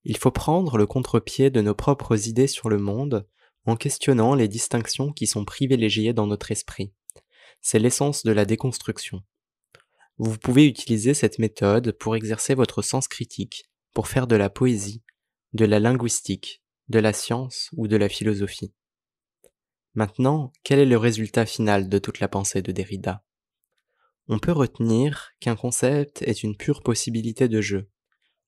Il 0.04 0.18
faut 0.18 0.32
prendre 0.32 0.76
le 0.80 0.88
contre-pied 0.88 1.52
de 1.52 1.62
nos 1.62 1.76
propres 1.76 2.28
idées 2.28 2.48
sur 2.48 2.68
le 2.68 2.80
monde 2.80 3.28
en 3.66 3.76
questionnant 3.76 4.34
les 4.34 4.48
distinctions 4.48 5.14
qui 5.14 5.28
sont 5.28 5.46
privilégiées 5.46 6.14
dans 6.14 6.26
notre 6.26 6.52
esprit. 6.52 6.94
C'est 7.62 7.78
l'essence 7.78 8.24
de 8.24 8.32
la 8.32 8.46
déconstruction. 8.46 9.22
Vous 10.24 10.38
pouvez 10.38 10.68
utiliser 10.68 11.16
cette 11.16 11.40
méthode 11.40 11.94
pour 11.94 12.16
exercer 12.16 12.54
votre 12.54 12.84
sens 12.84 13.08
critique, 13.08 13.66
pour 13.92 14.08
faire 14.08 14.28
de 14.28 14.36
la 14.36 14.52
poésie, 14.52 15.02
de 15.54 15.66
la 15.66 15.80
linguistique, 15.80 16.62
de 16.90 17.00
la 17.00 17.12
science 17.12 17.72
ou 17.76 17.88
de 17.88 17.98
la 17.98 18.08
philosophie. 18.08 18.72
Maintenant, 19.96 20.54
quel 20.62 20.78
est 20.78 20.86
le 20.86 20.98
résultat 21.00 21.48
final 21.48 21.90
de 21.90 21.98
toute 21.98 22.20
la 22.20 22.28
pensée 22.28 22.62
de 22.62 22.72
Derrida? 22.72 23.24
On 24.28 24.38
peut 24.38 24.52
retenir 24.52 25.32
qu'un 25.40 25.56
concept 25.56 26.22
est 26.22 26.44
une 26.44 26.56
pure 26.56 26.84
possibilité 26.84 27.48
de 27.48 27.60
jeu. 27.60 27.90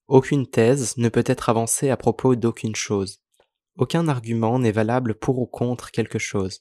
Aucune 0.07 0.45
thèse 0.45 0.95
ne 0.97 1.09
peut 1.09 1.23
être 1.25 1.49
avancée 1.49 1.89
à 1.89 1.97
propos 1.97 2.35
d'aucune 2.35 2.75
chose. 2.75 3.23
Aucun 3.77 4.07
argument 4.09 4.59
n'est 4.59 4.71
valable 4.71 5.15
pour 5.15 5.39
ou 5.39 5.47
contre 5.47 5.89
quelque 5.89 6.19
chose, 6.19 6.59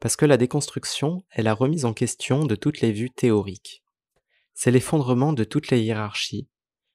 parce 0.00 0.16
que 0.16 0.24
la 0.24 0.38
déconstruction 0.38 1.26
est 1.32 1.42
la 1.42 1.52
remise 1.52 1.84
en 1.84 1.92
question 1.92 2.46
de 2.46 2.54
toutes 2.54 2.80
les 2.80 2.92
vues 2.92 3.10
théoriques. 3.10 3.82
C'est 4.58 4.70
l'effondrement 4.70 5.34
de 5.34 5.44
toutes 5.44 5.68
les 5.68 5.82
hiérarchies, 5.82 6.48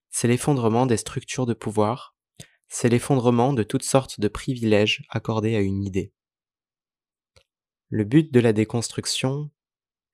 c'est 0.09 0.27
l'effondrement 0.27 0.87
des 0.87 0.97
structures 0.97 1.45
de 1.45 1.53
pouvoir, 1.53 2.17
c'est 2.67 2.89
l'effondrement 2.89 3.53
de 3.53 3.61
toutes 3.61 3.83
sortes 3.83 4.19
de 4.19 4.27
privilèges 4.27 5.05
accordés 5.09 5.55
à 5.55 5.59
une 5.59 5.83
idée. 5.83 6.11
Le 7.89 8.03
but 8.03 8.33
de 8.33 8.39
la 8.39 8.51
déconstruction 8.51 9.51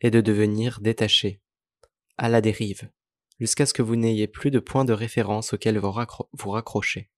est 0.01 0.11
de 0.11 0.19
devenir 0.19 0.81
détaché, 0.81 1.41
à 2.17 2.27
la 2.27 2.41
dérive, 2.41 2.91
jusqu'à 3.39 3.65
ce 3.65 3.73
que 3.73 3.81
vous 3.81 3.95
n'ayez 3.95 4.27
plus 4.27 4.51
de 4.51 4.59
point 4.59 4.83
de 4.83 4.91
référence 4.91 5.53
auquel 5.53 5.77
vous, 5.77 5.93
vous 6.33 6.49
raccrocher. 6.49 7.09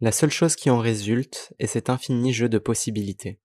La 0.00 0.12
seule 0.12 0.30
chose 0.30 0.54
qui 0.54 0.68
en 0.68 0.78
résulte 0.78 1.54
est 1.58 1.66
cet 1.66 1.88
infini 1.88 2.34
jeu 2.34 2.50
de 2.50 2.58
possibilités. 2.58 3.40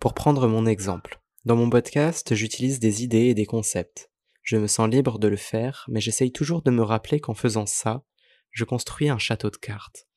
Pour 0.00 0.14
prendre 0.14 0.48
mon 0.48 0.64
exemple, 0.64 1.20
dans 1.44 1.56
mon 1.56 1.68
podcast, 1.68 2.34
j'utilise 2.34 2.80
des 2.80 3.04
idées 3.04 3.26
et 3.26 3.34
des 3.34 3.46
concepts. 3.46 4.11
Je 4.42 4.56
me 4.56 4.66
sens 4.66 4.88
libre 4.88 5.18
de 5.18 5.28
le 5.28 5.36
faire, 5.36 5.86
mais 5.88 6.00
j'essaye 6.00 6.32
toujours 6.32 6.62
de 6.62 6.70
me 6.70 6.82
rappeler 6.82 7.20
qu'en 7.20 7.34
faisant 7.34 7.66
ça, 7.66 8.04
je 8.50 8.64
construis 8.64 9.08
un 9.08 9.18
château 9.18 9.50
de 9.50 9.56
cartes, 9.56 10.08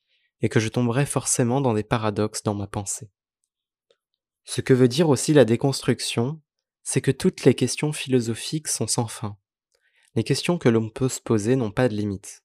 et 0.42 0.50
que 0.50 0.60
je 0.60 0.70
tomberai 0.70 1.06
forcément 1.06 1.62
dans 1.62 1.74
des 1.74 1.84
paradoxes 1.84 2.44
dans 2.44 2.56
ma 2.56 2.68
pensée. 2.68 3.10
Ce 4.44 4.62
que 4.62 4.74
veut 4.74 4.88
dire 4.88 5.10
aussi 5.10 5.34
la 5.34 5.46
déconstruction, 5.46 6.42
c'est 6.84 7.02
que 7.02 7.12
toutes 7.12 7.46
les 7.46 7.56
questions 7.56 7.94
philosophiques 7.94 8.68
sont 8.68 8.88
sans 8.88 9.08
fin. 9.08 9.38
Les 10.16 10.24
questions 10.24 10.58
que 10.58 10.70
l'on 10.70 10.90
peut 10.90 11.10
se 11.10 11.20
poser 11.20 11.56
n'ont 11.56 11.72
pas 11.72 11.90
de 11.90 11.96
limite. 11.96 12.44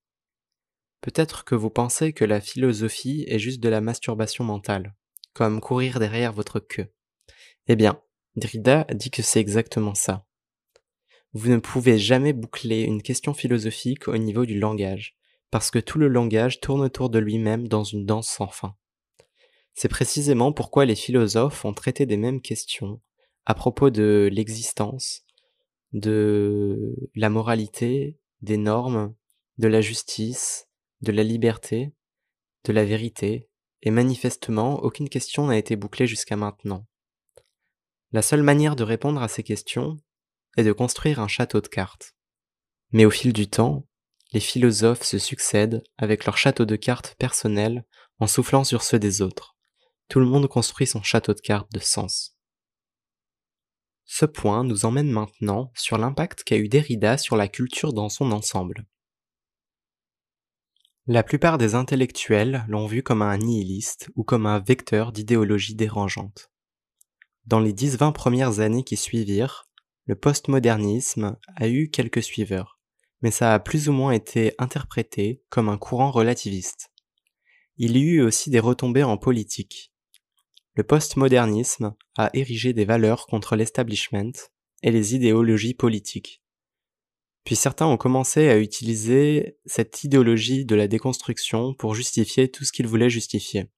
Peut-être 1.00 1.44
que 1.44 1.54
vous 1.54 1.70
pensez 1.70 2.12
que 2.12 2.24
la 2.24 2.40
philosophie 2.40 3.24
est 3.26 3.38
juste 3.38 3.60
de 3.60 3.68
la 3.68 3.80
masturbation 3.80 4.44
mentale, 4.44 4.94
comme 5.32 5.60
courir 5.60 5.98
derrière 5.98 6.32
votre 6.32 6.60
queue. 6.60 6.92
Eh 7.68 7.76
bien, 7.76 8.02
Drida 8.36 8.86
dit 8.92 9.10
que 9.10 9.22
c'est 9.22 9.40
exactement 9.40 9.94
ça. 9.94 10.26
Vous 11.32 11.50
ne 11.50 11.58
pouvez 11.58 11.98
jamais 11.98 12.32
boucler 12.32 12.82
une 12.82 13.02
question 13.02 13.34
philosophique 13.34 14.08
au 14.08 14.16
niveau 14.16 14.44
du 14.46 14.58
langage, 14.58 15.16
parce 15.50 15.70
que 15.70 15.78
tout 15.78 15.98
le 15.98 16.08
langage 16.08 16.60
tourne 16.60 16.80
autour 16.80 17.08
de 17.08 17.18
lui-même 17.18 17.68
dans 17.68 17.84
une 17.84 18.04
danse 18.04 18.28
sans 18.28 18.48
fin. 18.48 18.74
C'est 19.74 19.88
précisément 19.88 20.52
pourquoi 20.52 20.84
les 20.84 20.96
philosophes 20.96 21.64
ont 21.64 21.72
traité 21.72 22.04
des 22.04 22.16
mêmes 22.16 22.40
questions 22.40 23.00
à 23.46 23.54
propos 23.54 23.90
de 23.90 24.28
l'existence, 24.30 25.24
de 25.92 26.94
la 27.14 27.30
moralité, 27.30 28.18
des 28.42 28.56
normes, 28.56 29.14
de 29.58 29.68
la 29.68 29.80
justice, 29.80 30.68
de 31.00 31.12
la 31.12 31.22
liberté, 31.22 31.92
de 32.64 32.72
la 32.72 32.84
vérité, 32.84 33.48
et 33.82 33.90
manifestement 33.90 34.82
aucune 34.82 35.08
question 35.08 35.46
n'a 35.46 35.56
été 35.56 35.76
bouclée 35.76 36.06
jusqu'à 36.06 36.36
maintenant. 36.36 36.86
La 38.12 38.22
seule 38.22 38.42
manière 38.42 38.76
de 38.76 38.82
répondre 38.82 39.22
à 39.22 39.28
ces 39.28 39.42
questions 39.42 39.96
de 40.64 40.72
construire 40.72 41.20
un 41.20 41.28
château 41.28 41.60
de 41.60 41.68
cartes. 41.68 42.14
Mais 42.92 43.04
au 43.04 43.10
fil 43.10 43.32
du 43.32 43.48
temps, 43.48 43.86
les 44.32 44.40
philosophes 44.40 45.02
se 45.02 45.18
succèdent 45.18 45.82
avec 45.98 46.24
leur 46.24 46.36
château 46.36 46.64
de 46.64 46.76
cartes 46.76 47.14
personnel 47.18 47.84
en 48.18 48.26
soufflant 48.26 48.64
sur 48.64 48.82
ceux 48.82 48.98
des 48.98 49.22
autres. 49.22 49.56
Tout 50.08 50.20
le 50.20 50.26
monde 50.26 50.48
construit 50.48 50.86
son 50.86 51.02
château 51.02 51.34
de 51.34 51.40
cartes 51.40 51.72
de 51.72 51.80
sens. 51.80 52.36
Ce 54.04 54.24
point 54.26 54.64
nous 54.64 54.84
emmène 54.84 55.10
maintenant 55.10 55.70
sur 55.76 55.96
l'impact 55.96 56.42
qu'a 56.42 56.56
eu 56.56 56.68
Derrida 56.68 57.16
sur 57.16 57.36
la 57.36 57.46
culture 57.46 57.92
dans 57.92 58.08
son 58.08 58.32
ensemble. 58.32 58.86
La 61.06 61.22
plupart 61.22 61.58
des 61.58 61.74
intellectuels 61.74 62.64
l'ont 62.68 62.86
vu 62.86 63.02
comme 63.02 63.22
un 63.22 63.38
nihiliste 63.38 64.10
ou 64.16 64.24
comme 64.24 64.46
un 64.46 64.58
vecteur 64.58 65.12
d'idéologie 65.12 65.74
dérangeante. 65.74 66.50
Dans 67.46 67.60
les 67.60 67.72
10-20 67.72 68.12
premières 68.12 68.60
années 68.60 68.84
qui 68.84 68.96
suivirent, 68.96 69.69
le 70.10 70.16
postmodernisme 70.16 71.36
a 71.54 71.68
eu 71.68 71.88
quelques 71.88 72.24
suiveurs, 72.24 72.80
mais 73.22 73.30
ça 73.30 73.54
a 73.54 73.60
plus 73.60 73.88
ou 73.88 73.92
moins 73.92 74.10
été 74.10 74.54
interprété 74.58 75.40
comme 75.50 75.68
un 75.68 75.78
courant 75.78 76.10
relativiste. 76.10 76.90
Il 77.76 77.96
y 77.96 78.00
eut 78.00 78.20
aussi 78.20 78.50
des 78.50 78.58
retombées 78.58 79.04
en 79.04 79.16
politique. 79.18 79.92
Le 80.74 80.82
postmodernisme 80.82 81.94
a 82.16 82.28
érigé 82.34 82.72
des 82.72 82.84
valeurs 82.84 83.28
contre 83.28 83.54
l'establishment 83.54 84.32
et 84.82 84.90
les 84.90 85.14
idéologies 85.14 85.74
politiques. 85.74 86.42
Puis 87.44 87.54
certains 87.54 87.86
ont 87.86 87.96
commencé 87.96 88.48
à 88.48 88.58
utiliser 88.58 89.58
cette 89.64 90.02
idéologie 90.02 90.64
de 90.64 90.74
la 90.74 90.88
déconstruction 90.88 91.72
pour 91.72 91.94
justifier 91.94 92.50
tout 92.50 92.64
ce 92.64 92.72
qu'ils 92.72 92.88
voulaient 92.88 93.10
justifier. 93.10 93.70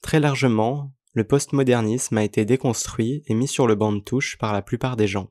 Très 0.00 0.18
largement, 0.18 0.92
le 1.14 1.24
postmodernisme 1.24 2.18
a 2.18 2.24
été 2.24 2.44
déconstruit 2.44 3.22
et 3.26 3.34
mis 3.34 3.48
sur 3.48 3.66
le 3.66 3.74
banc 3.74 3.92
de 3.92 4.00
touche 4.00 4.36
par 4.38 4.52
la 4.52 4.62
plupart 4.62 4.96
des 4.96 5.08
gens 5.08 5.30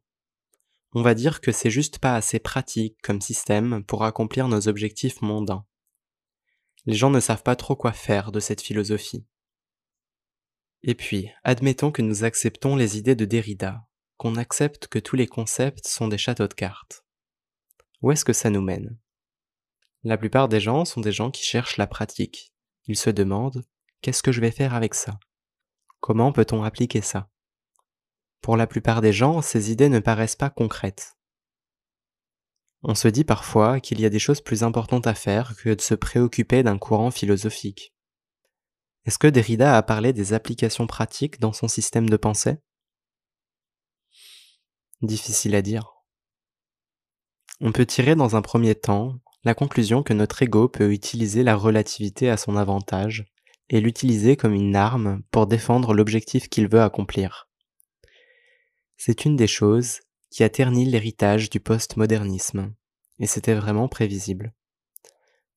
on 0.95 1.01
va 1.01 1.15
dire 1.15 1.41
que 1.41 1.51
c'est 1.51 1.71
juste 1.71 1.99
pas 1.99 2.15
assez 2.15 2.39
pratique 2.39 2.97
comme 3.01 3.21
système 3.21 3.83
pour 3.83 4.03
accomplir 4.03 4.47
nos 4.47 4.67
objectifs 4.67 5.21
mondains. 5.21 5.65
Les 6.85 6.93
gens 6.93 7.09
ne 7.09 7.19
savent 7.19 7.43
pas 7.43 7.55
trop 7.55 7.75
quoi 7.75 7.93
faire 7.93 8.31
de 8.31 8.39
cette 8.39 8.61
philosophie. 8.61 9.25
Et 10.83 10.95
puis, 10.95 11.31
admettons 11.43 11.91
que 11.91 12.01
nous 12.01 12.25
acceptons 12.25 12.75
les 12.75 12.97
idées 12.97 13.15
de 13.15 13.25
Derrida, 13.25 13.87
qu'on 14.17 14.35
accepte 14.35 14.87
que 14.87 14.99
tous 14.99 15.15
les 15.15 15.27
concepts 15.27 15.87
sont 15.87 16.09
des 16.09 16.17
châteaux 16.17 16.47
de 16.47 16.53
cartes. 16.53 17.05
Où 18.01 18.11
est-ce 18.11 18.25
que 18.25 18.33
ça 18.33 18.49
nous 18.49 18.61
mène? 18.61 18.99
La 20.03 20.17
plupart 20.17 20.49
des 20.49 20.59
gens 20.59 20.83
sont 20.83 21.01
des 21.01 21.13
gens 21.13 21.31
qui 21.31 21.43
cherchent 21.43 21.77
la 21.77 21.87
pratique. 21.87 22.53
Ils 22.85 22.97
se 22.97 23.09
demandent 23.09 23.63
qu'est-ce 24.01 24.21
que 24.21 24.33
je 24.33 24.41
vais 24.41 24.51
faire 24.51 24.73
avec 24.75 24.93
ça? 24.93 25.17
Comment 26.03 26.33
peut-on 26.33 26.63
appliquer 26.63 26.99
ça? 26.99 27.29
Pour 28.41 28.57
la 28.57 28.67
plupart 28.67 28.99
des 28.99 29.13
gens, 29.13 29.41
ces 29.41 29.71
idées 29.71 29.87
ne 29.87 29.99
paraissent 29.99 30.35
pas 30.35 30.49
concrètes. 30.49 31.15
On 32.81 32.93
se 32.93 33.07
dit 33.07 33.23
parfois 33.23 33.79
qu'il 33.79 34.01
y 34.01 34.05
a 34.05 34.09
des 34.09 34.19
choses 34.19 34.41
plus 34.41 34.63
importantes 34.63 35.07
à 35.07 35.13
faire 35.13 35.55
que 35.55 35.69
de 35.69 35.79
se 35.79 35.95
préoccuper 35.95 36.61
d'un 36.61 36.77
courant 36.77 37.09
philosophique. 37.09 37.93
Est-ce 39.05 39.17
que 39.17 39.27
Derrida 39.27 39.77
a 39.77 39.81
parlé 39.81 40.11
des 40.11 40.33
applications 40.33 40.87
pratiques 40.87 41.39
dans 41.39 41.53
son 41.53 41.69
système 41.69 42.09
de 42.09 42.17
pensée? 42.17 42.57
Difficile 45.01 45.55
à 45.55 45.61
dire. 45.61 45.93
On 47.61 47.71
peut 47.71 47.85
tirer 47.85 48.15
dans 48.15 48.35
un 48.35 48.41
premier 48.41 48.75
temps 48.75 49.21
la 49.45 49.53
conclusion 49.55 50.03
que 50.03 50.13
notre 50.13 50.41
ego 50.41 50.67
peut 50.67 50.91
utiliser 50.91 51.43
la 51.43 51.55
relativité 51.55 52.29
à 52.29 52.35
son 52.35 52.57
avantage 52.57 53.32
et 53.73 53.81
l'utiliser 53.81 54.37
comme 54.37 54.53
une 54.53 54.75
arme 54.75 55.23
pour 55.31 55.47
défendre 55.47 55.95
l'objectif 55.95 56.47
qu'il 56.47 56.67
veut 56.67 56.83
accomplir. 56.83 57.49
C'est 58.97 59.25
une 59.25 59.35
des 59.35 59.47
choses 59.47 60.01
qui 60.29 60.43
a 60.43 60.49
terni 60.49 60.85
l'héritage 60.85 61.49
du 61.49 61.59
postmodernisme, 61.59 62.71
et 63.17 63.25
c'était 63.25 63.55
vraiment 63.55 63.87
prévisible. 63.87 64.53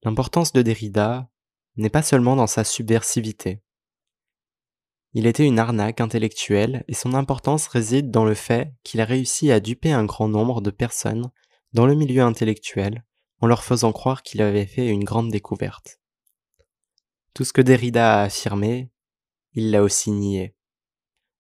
L'importance 0.02 0.54
de 0.54 0.62
Derrida 0.62 1.28
n'est 1.76 1.90
pas 1.90 2.00
seulement 2.00 2.36
dans 2.36 2.46
sa 2.46 2.64
subversivité. 2.64 3.60
Il 5.12 5.26
était 5.26 5.44
une 5.44 5.58
arnaque 5.58 6.00
intellectuelle 6.00 6.84
et 6.88 6.94
son 6.94 7.12
importance 7.12 7.66
réside 7.66 8.10
dans 8.10 8.24
le 8.24 8.34
fait 8.34 8.72
qu'il 8.82 9.02
a 9.02 9.04
réussi 9.04 9.52
à 9.52 9.60
duper 9.60 9.92
un 9.92 10.06
grand 10.06 10.28
nombre 10.28 10.62
de 10.62 10.70
personnes 10.70 11.30
dans 11.74 11.84
le 11.84 11.94
milieu 11.94 12.22
intellectuel 12.22 13.04
en 13.42 13.46
leur 13.46 13.62
faisant 13.62 13.92
croire 13.92 14.22
qu'il 14.22 14.40
avait 14.40 14.64
fait 14.64 14.88
une 14.88 15.04
grande 15.04 15.30
découverte. 15.30 16.00
Tout 17.36 17.44
ce 17.44 17.52
que 17.52 17.60
Derrida 17.60 18.20
a 18.20 18.22
affirmé, 18.22 18.90
il 19.52 19.70
l'a 19.70 19.82
aussi 19.82 20.10
nié. 20.10 20.56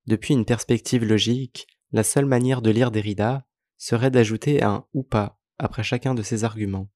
Depuis 0.04 0.34
une 0.34 0.44
perspective 0.44 1.02
logique, 1.02 1.66
la 1.90 2.02
seule 2.02 2.26
manière 2.26 2.60
de 2.60 2.68
lire 2.68 2.90
Derrida 2.90 3.46
serait 3.78 4.10
d'ajouter 4.10 4.62
un 4.62 4.86
ou 4.92 5.02
pas 5.02 5.40
après 5.56 5.82
chacun 5.82 6.14
de 6.14 6.22
ses 6.22 6.44
arguments. 6.44 6.90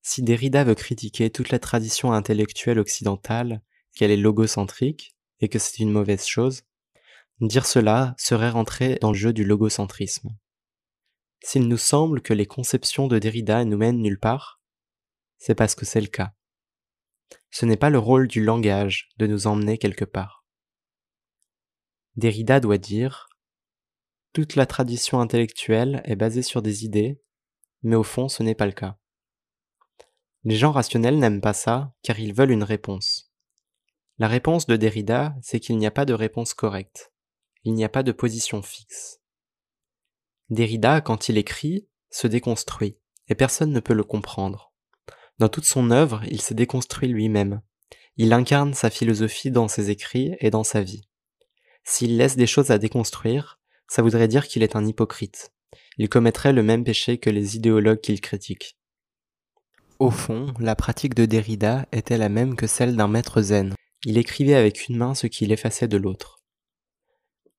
Si 0.00 0.22
Derrida 0.22 0.64
veut 0.64 0.74
critiquer 0.74 1.28
toute 1.28 1.50
la 1.50 1.58
tradition 1.58 2.14
intellectuelle 2.14 2.78
occidentale, 2.78 3.60
qu'elle 3.94 4.12
est 4.12 4.16
logocentrique 4.16 5.14
et 5.40 5.50
que 5.50 5.58
c'est 5.58 5.80
une 5.80 5.92
mauvaise 5.92 6.24
chose, 6.24 6.62
dire 7.42 7.66
cela 7.66 8.14
serait 8.16 8.48
rentrer 8.48 8.96
dans 9.02 9.12
le 9.12 9.18
jeu 9.18 9.34
du 9.34 9.44
logocentrisme. 9.44 10.30
S'il 11.44 11.68
nous 11.68 11.76
semble 11.76 12.22
que 12.22 12.32
les 12.32 12.46
conceptions 12.46 13.08
de 13.08 13.18
Derrida 13.18 13.62
nous 13.66 13.76
mènent 13.76 14.00
nulle 14.00 14.18
part, 14.18 14.58
c'est 15.36 15.54
parce 15.54 15.74
que 15.74 15.84
c'est 15.84 16.00
le 16.00 16.06
cas. 16.06 16.32
Ce 17.50 17.66
n'est 17.66 17.76
pas 17.76 17.90
le 17.90 17.98
rôle 17.98 18.28
du 18.28 18.42
langage 18.42 19.08
de 19.18 19.26
nous 19.26 19.46
emmener 19.46 19.78
quelque 19.78 20.04
part. 20.04 20.44
Derrida 22.16 22.60
doit 22.60 22.78
dire 22.78 23.28
toute 24.32 24.54
la 24.54 24.66
tradition 24.66 25.20
intellectuelle 25.20 26.02
est 26.04 26.16
basée 26.16 26.42
sur 26.42 26.62
des 26.62 26.84
idées, 26.84 27.20
mais 27.82 27.96
au 27.96 28.04
fond 28.04 28.28
ce 28.28 28.42
n'est 28.42 28.54
pas 28.54 28.66
le 28.66 28.72
cas. 28.72 28.96
Les 30.44 30.56
gens 30.56 30.70
rationnels 30.70 31.18
n'aiment 31.18 31.40
pas 31.40 31.52
ça 31.52 31.92
car 32.02 32.18
ils 32.20 32.32
veulent 32.32 32.52
une 32.52 32.62
réponse. 32.62 33.32
La 34.18 34.28
réponse 34.28 34.66
de 34.66 34.76
Derrida, 34.76 35.34
c'est 35.42 35.60
qu'il 35.60 35.78
n'y 35.78 35.86
a 35.86 35.90
pas 35.90 36.04
de 36.04 36.12
réponse 36.12 36.54
correcte. 36.54 37.12
Il 37.64 37.74
n'y 37.74 37.84
a 37.84 37.88
pas 37.88 38.02
de 38.02 38.12
position 38.12 38.62
fixe. 38.62 39.20
Derrida, 40.50 41.00
quand 41.00 41.28
il 41.28 41.38
écrit, 41.38 41.88
se 42.10 42.26
déconstruit, 42.26 42.98
et 43.28 43.34
personne 43.34 43.72
ne 43.72 43.80
peut 43.80 43.94
le 43.94 44.04
comprendre. 44.04 44.69
Dans 45.40 45.48
toute 45.48 45.64
son 45.64 45.90
œuvre, 45.90 46.20
il 46.30 46.42
s'est 46.42 46.54
déconstruit 46.54 47.08
lui-même. 47.08 47.62
Il 48.18 48.34
incarne 48.34 48.74
sa 48.74 48.90
philosophie 48.90 49.50
dans 49.50 49.68
ses 49.68 49.88
écrits 49.88 50.36
et 50.38 50.50
dans 50.50 50.64
sa 50.64 50.82
vie. 50.82 51.08
S'il 51.82 52.18
laisse 52.18 52.36
des 52.36 52.46
choses 52.46 52.70
à 52.70 52.76
déconstruire, 52.76 53.58
ça 53.88 54.02
voudrait 54.02 54.28
dire 54.28 54.46
qu'il 54.46 54.62
est 54.62 54.76
un 54.76 54.86
hypocrite. 54.86 55.54
Il 55.96 56.10
commettrait 56.10 56.52
le 56.52 56.62
même 56.62 56.84
péché 56.84 57.16
que 57.16 57.30
les 57.30 57.56
idéologues 57.56 58.02
qu'il 58.02 58.20
critique. 58.20 58.76
Au 59.98 60.10
fond, 60.10 60.52
la 60.58 60.76
pratique 60.76 61.14
de 61.14 61.24
Derrida 61.24 61.86
était 61.90 62.18
la 62.18 62.28
même 62.28 62.54
que 62.54 62.66
celle 62.66 62.94
d'un 62.94 63.08
maître 63.08 63.40
zen. 63.40 63.74
Il 64.04 64.18
écrivait 64.18 64.56
avec 64.56 64.88
une 64.88 64.98
main 64.98 65.14
ce 65.14 65.26
qu'il 65.26 65.52
effaçait 65.52 65.88
de 65.88 65.96
l'autre. 65.96 66.42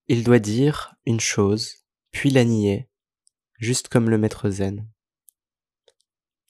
Il 0.08 0.24
doit 0.24 0.38
dire 0.38 0.94
une 1.08 1.20
chose, 1.20 1.78
puis 2.12 2.30
la 2.30 2.46
nier, 2.46 2.90
juste 3.58 3.88
comme 3.88 4.12
le 4.12 4.20
maître 4.20 4.52
zen. 4.52 4.88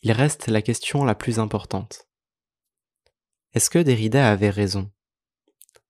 Il 0.04 0.12
reste 0.12 0.48
la 0.48 0.64
question 0.64 1.04
la 1.04 1.14
plus 1.14 1.38
importante. 1.38 2.08
Est-ce 3.54 3.70
que 3.70 3.78
Derrida 3.78 4.32
avait 4.32 4.50
raison? 4.50 4.92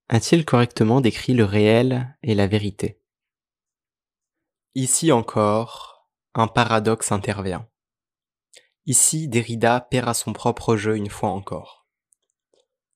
A-t-il 0.09 0.43
correctement 0.43 0.99
décrit 0.99 1.33
le 1.33 1.45
réel 1.45 2.17
et 2.21 2.35
la 2.35 2.45
vérité? 2.45 2.99
Ici 4.75 5.13
encore, 5.13 6.09
un 6.33 6.47
paradoxe 6.47 7.13
intervient. 7.13 7.69
Ici, 8.85 9.29
Derrida 9.29 9.79
perd 9.79 10.09
à 10.09 10.13
son 10.13 10.33
propre 10.33 10.75
jeu 10.75 10.97
une 10.97 11.09
fois 11.09 11.29
encore. 11.29 11.87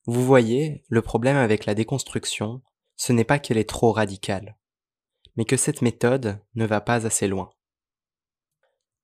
Vous 0.05 0.25
voyez, 0.25 0.83
le 0.89 1.01
problème 1.01 1.37
avec 1.37 1.65
la 1.65 1.75
déconstruction, 1.75 2.61
ce 2.97 3.13
n'est 3.13 3.23
pas 3.23 3.39
qu'elle 3.39 3.57
est 3.57 3.69
trop 3.69 3.93
radicale, 3.93 4.57
mais 5.37 5.45
que 5.45 5.55
cette 5.55 5.81
méthode 5.81 6.43
ne 6.55 6.65
va 6.65 6.81
pas 6.81 7.05
assez 7.07 7.29
loin. 7.29 7.54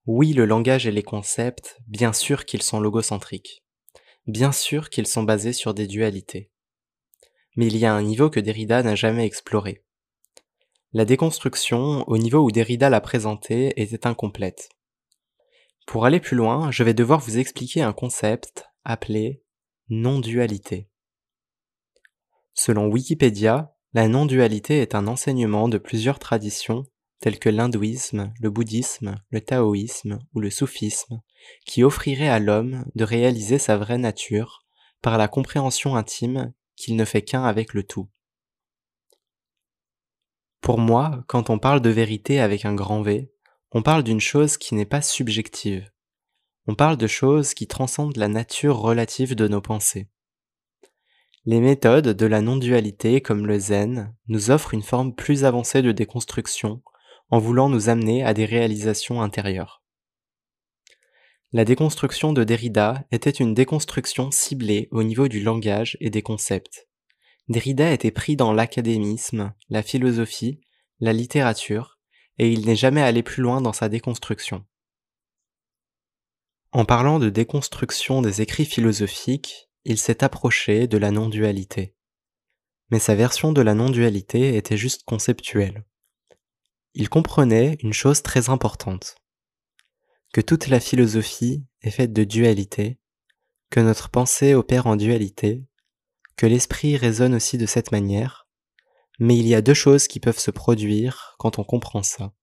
Oui, 0.07 0.33
le 0.33 0.45
langage 0.45 0.87
et 0.87 0.91
les 0.91 1.03
concepts, 1.03 1.77
bien 1.87 2.11
sûr 2.11 2.45
qu'ils 2.45 2.63
sont 2.63 2.79
logocentriques. 2.79 3.63
Bien 4.25 4.51
sûr 4.51 4.89
qu'ils 4.89 5.05
sont 5.05 5.21
basés 5.21 5.53
sur 5.53 5.75
des 5.75 5.85
dualités. 5.85 6.49
Mais 7.55 7.67
il 7.67 7.77
y 7.77 7.85
a 7.85 7.93
un 7.93 8.01
niveau 8.01 8.29
que 8.29 8.39
Derrida 8.39 8.81
n'a 8.81 8.95
jamais 8.95 9.25
exploré. 9.25 9.83
La 10.93 11.05
déconstruction, 11.05 12.03
au 12.09 12.17
niveau 12.17 12.39
où 12.39 12.51
Derrida 12.51 12.89
l'a 12.89 12.99
présentée, 12.99 13.79
était 13.79 14.07
incomplète. 14.07 14.69
Pour 15.85 16.05
aller 16.05 16.19
plus 16.19 16.35
loin, 16.35 16.71
je 16.71 16.83
vais 16.83 16.93
devoir 16.93 17.19
vous 17.19 17.37
expliquer 17.37 17.81
un 17.81 17.93
concept 17.93 18.65
appelé 18.83 19.43
non-dualité. 19.89 20.89
Selon 22.53 22.87
Wikipédia, 22.87 23.75
la 23.93 24.07
non-dualité 24.07 24.81
est 24.81 24.95
un 24.95 25.07
enseignement 25.07 25.69
de 25.69 25.77
plusieurs 25.77 26.17
traditions 26.17 26.85
tels 27.21 27.39
que 27.39 27.49
l'hindouisme, 27.49 28.33
le 28.39 28.49
bouddhisme, 28.49 29.15
le 29.29 29.41
taoïsme 29.41 30.19
ou 30.33 30.41
le 30.41 30.49
soufisme, 30.49 31.21
qui 31.65 31.83
offriraient 31.83 32.27
à 32.27 32.39
l'homme 32.39 32.85
de 32.95 33.03
réaliser 33.03 33.59
sa 33.59 33.77
vraie 33.77 33.99
nature 33.99 34.65
par 35.01 35.17
la 35.17 35.27
compréhension 35.27 35.95
intime 35.95 36.53
qu'il 36.75 36.95
ne 36.95 37.05
fait 37.05 37.21
qu'un 37.21 37.43
avec 37.43 37.73
le 37.73 37.83
tout. 37.83 38.09
Pour 40.61 40.79
moi, 40.79 41.23
quand 41.27 41.49
on 41.49 41.59
parle 41.59 41.81
de 41.81 41.89
vérité 41.89 42.39
avec 42.39 42.65
un 42.65 42.75
grand 42.75 43.01
V, 43.01 43.31
on 43.71 43.83
parle 43.83 44.03
d'une 44.03 44.19
chose 44.19 44.57
qui 44.57 44.75
n'est 44.75 44.85
pas 44.85 45.01
subjective. 45.01 45.89
On 46.67 46.75
parle 46.75 46.97
de 46.97 47.07
choses 47.07 47.53
qui 47.53 47.67
transcendent 47.67 48.17
la 48.17 48.27
nature 48.27 48.77
relative 48.77 49.35
de 49.35 49.47
nos 49.47 49.61
pensées. 49.61 50.09
Les 51.45 51.59
méthodes 51.59 52.09
de 52.09 52.25
la 52.25 52.41
non-dualité 52.41 53.21
comme 53.21 53.47
le 53.47 53.57
zen 53.57 54.15
nous 54.27 54.51
offrent 54.51 54.75
une 54.75 54.83
forme 54.83 55.15
plus 55.15 55.43
avancée 55.43 55.81
de 55.81 55.91
déconstruction 55.91 56.83
en 57.31 57.39
voulant 57.39 57.69
nous 57.69 57.89
amener 57.89 58.23
à 58.23 58.33
des 58.33 58.45
réalisations 58.45 59.21
intérieures. 59.21 59.81
La 61.53 61.65
déconstruction 61.65 62.31
de 62.31 62.43
Derrida 62.43 63.05
était 63.11 63.29
une 63.29 63.53
déconstruction 63.53 64.31
ciblée 64.31 64.87
au 64.91 65.03
niveau 65.03 65.27
du 65.27 65.41
langage 65.41 65.97
et 65.99 66.09
des 66.09 66.21
concepts. 66.21 66.87
Derrida 67.49 67.91
était 67.91 68.11
pris 68.11 68.35
dans 68.35 68.53
l'académisme, 68.53 69.53
la 69.69 69.81
philosophie, 69.83 70.61
la 70.99 71.11
littérature, 71.11 71.99
et 72.37 72.49
il 72.49 72.65
n'est 72.65 72.75
jamais 72.75 73.01
allé 73.01 73.23
plus 73.23 73.43
loin 73.43 73.59
dans 73.59 73.73
sa 73.73 73.89
déconstruction. 73.89 74.65
En 76.71 76.85
parlant 76.85 77.19
de 77.19 77.29
déconstruction 77.29 78.21
des 78.21 78.41
écrits 78.41 78.65
philosophiques, 78.65 79.69
il 79.83 79.97
s'est 79.97 80.23
approché 80.23 80.87
de 80.87 80.97
la 80.97 81.11
non-dualité. 81.11 81.95
Mais 82.91 82.99
sa 82.99 83.15
version 83.15 83.51
de 83.51 83.61
la 83.61 83.73
non-dualité 83.73 84.55
était 84.55 84.77
juste 84.77 85.03
conceptuelle. 85.03 85.83
Il 86.93 87.09
comprenait 87.09 87.77
une 87.81 87.93
chose 87.93 88.21
très 88.21 88.49
importante. 88.49 89.15
Que 90.33 90.41
toute 90.41 90.67
la 90.67 90.79
philosophie 90.79 91.65
est 91.81 91.91
faite 91.91 92.11
de 92.11 92.23
dualité, 92.23 92.99
que 93.69 93.79
notre 93.79 94.09
pensée 94.09 94.53
opère 94.53 94.87
en 94.87 94.97
dualité, 94.97 95.65
que 96.35 96.45
l'esprit 96.45 96.97
résonne 96.97 97.35
aussi 97.35 97.57
de 97.57 97.65
cette 97.65 97.91
manière, 97.91 98.47
mais 99.19 99.37
il 99.37 99.47
y 99.47 99.55
a 99.55 99.61
deux 99.61 99.73
choses 99.73 100.07
qui 100.07 100.19
peuvent 100.19 100.39
se 100.39 100.51
produire 100.51 101.35
quand 101.37 101.59
on 101.59 101.63
comprend 101.63 102.03
ça. 102.03 102.33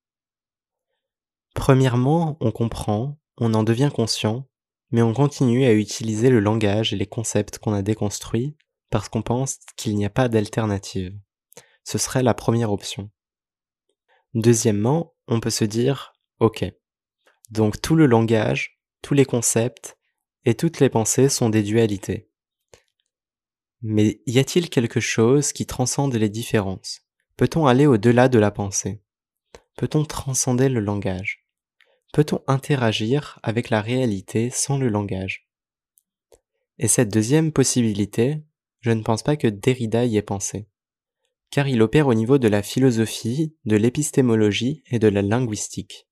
Premièrement, 1.55 2.37
on 2.41 2.53
comprend, 2.53 3.19
on 3.37 3.53
en 3.53 3.65
devient 3.65 3.91
conscient, 3.95 4.49
mais 4.91 5.03
on 5.03 5.13
continue 5.13 5.65
à 5.65 5.73
utiliser 5.73 6.31
le 6.31 6.41
langage 6.41 6.93
et 6.93 6.97
les 6.97 7.07
concepts 7.07 7.59
qu'on 7.59 7.75
a 7.75 7.83
déconstruits 7.83 8.57
parce 8.91 9.09
qu'on 9.09 9.23
pense 9.23 9.59
qu'il 9.77 9.95
n'y 9.97 10.07
a 10.07 10.11
pas 10.11 10.29
d'alternative. 10.29 11.19
Ce 11.85 11.99
serait 11.99 12.23
la 12.23 12.35
première 12.35 12.73
option. 12.73 13.11
Deuxièmement, 14.39 15.17
on 15.27 15.41
peut 15.41 15.51
se 15.51 15.65
dire, 15.65 16.13
ok, 16.39 16.65
donc 17.51 17.83
tout 17.83 17.97
le 17.97 18.07
langage, 18.07 18.81
tous 19.03 19.13
les 19.13 19.25
concepts 19.25 19.99
et 20.45 20.55
toutes 20.55 20.79
les 20.79 20.89
pensées 20.89 21.29
sont 21.29 21.51
des 21.51 21.65
dualités. 21.65 22.31
Mais 23.83 24.21
y 24.27 24.39
a-t-il 24.39 24.71
quelque 24.71 25.01
chose 25.01 25.53
qui 25.53 25.67
transcende 25.67 26.15
les 26.15 26.29
différences? 26.29 27.01
Peut-on 27.37 27.67
aller 27.67 27.87
au-delà 27.87 28.29
de 28.29 28.39
la 28.39 28.53
pensée? 28.53 29.03
Peut-on 29.77 30.05
transcender 30.05 30.69
le 30.69 30.79
langage? 30.79 31.45
Peut-on 32.13 32.41
interagir 32.47 33.41
avec 33.43 33.71
la 33.71 33.81
réalité 33.81 34.51
sans 34.51 34.79
le 34.79 34.89
langage? 34.89 35.49
Et 36.79 36.87
cette 36.87 37.13
deuxième 37.13 37.51
possibilité, 37.51 38.45
je 38.83 38.93
ne 38.93 39.03
pense 39.03 39.25
pas 39.25 39.37
que 39.37 39.49
Derrida 39.49 40.05
y 40.05 40.17
ait 40.17 40.23
pensé, 40.23 40.69
car 41.51 41.69
il 41.69 41.83
opère 41.83 42.07
au 42.07 42.15
niveau 42.15 42.39
de 42.39 42.49
la 42.49 42.63
philosophie, 42.63 43.55
de 43.65 43.77
l'épistémologie 43.77 44.83
et 44.87 44.99
de 44.99 45.09
la 45.09 45.23
linguistique. 45.23 46.07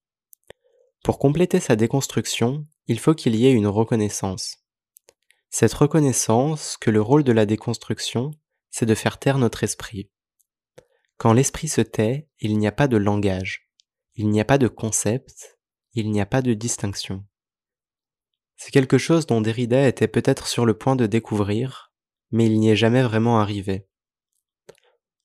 Pour 1.05 1.19
compléter 1.19 1.61
sa 1.61 1.77
déconstruction, 1.77 2.67
il 2.87 2.99
faut 2.99 3.15
qu'il 3.15 3.37
y 3.37 3.47
ait 3.47 3.53
une 3.53 3.67
reconnaissance. 3.67 4.59
Cette 5.51 5.75
reconnaissance 5.75 6.77
que 6.77 6.91
le 6.91 7.01
rôle 7.01 7.25
de 7.25 7.33
la 7.33 7.47
déconstruction, 7.47 8.33
c'est 8.71 8.87
de 8.87 8.95
faire 8.95 9.19
taire 9.19 9.39
notre 9.39 9.65
esprit. 9.65 10.11
Quand 11.17 11.33
l'esprit 11.33 11.69
se 11.69 11.81
tait, 11.81 12.29
il 12.41 12.59
n'y 12.59 12.67
a 12.67 12.73
pas 12.73 12.89
de 12.89 12.97
langage, 12.97 13.71
il 14.17 14.29
n'y 14.29 14.41
a 14.41 14.45
pas 14.45 14.59
de 14.59 14.69
concept, 14.69 15.59
il 15.95 16.11
n'y 16.11 16.21
a 16.21 16.27
pas 16.27 16.43
de 16.43 16.55
distinction. 16.55 17.25
C'est 18.57 18.71
quelque 18.71 18.99
chose 18.99 19.27
dont 19.27 19.41
Derrida 19.41 19.87
était 19.87 20.09
peut-être 20.09 20.47
sur 20.47 20.67
le 20.67 20.77
point 20.77 20.97
de 20.97 21.07
découvrir, 21.07 21.93
mais 22.31 22.47
il 22.47 22.59
n'y 22.59 22.71
est 22.71 22.77
jamais 22.77 23.03
vraiment 23.03 23.39
arrivé. 23.39 23.87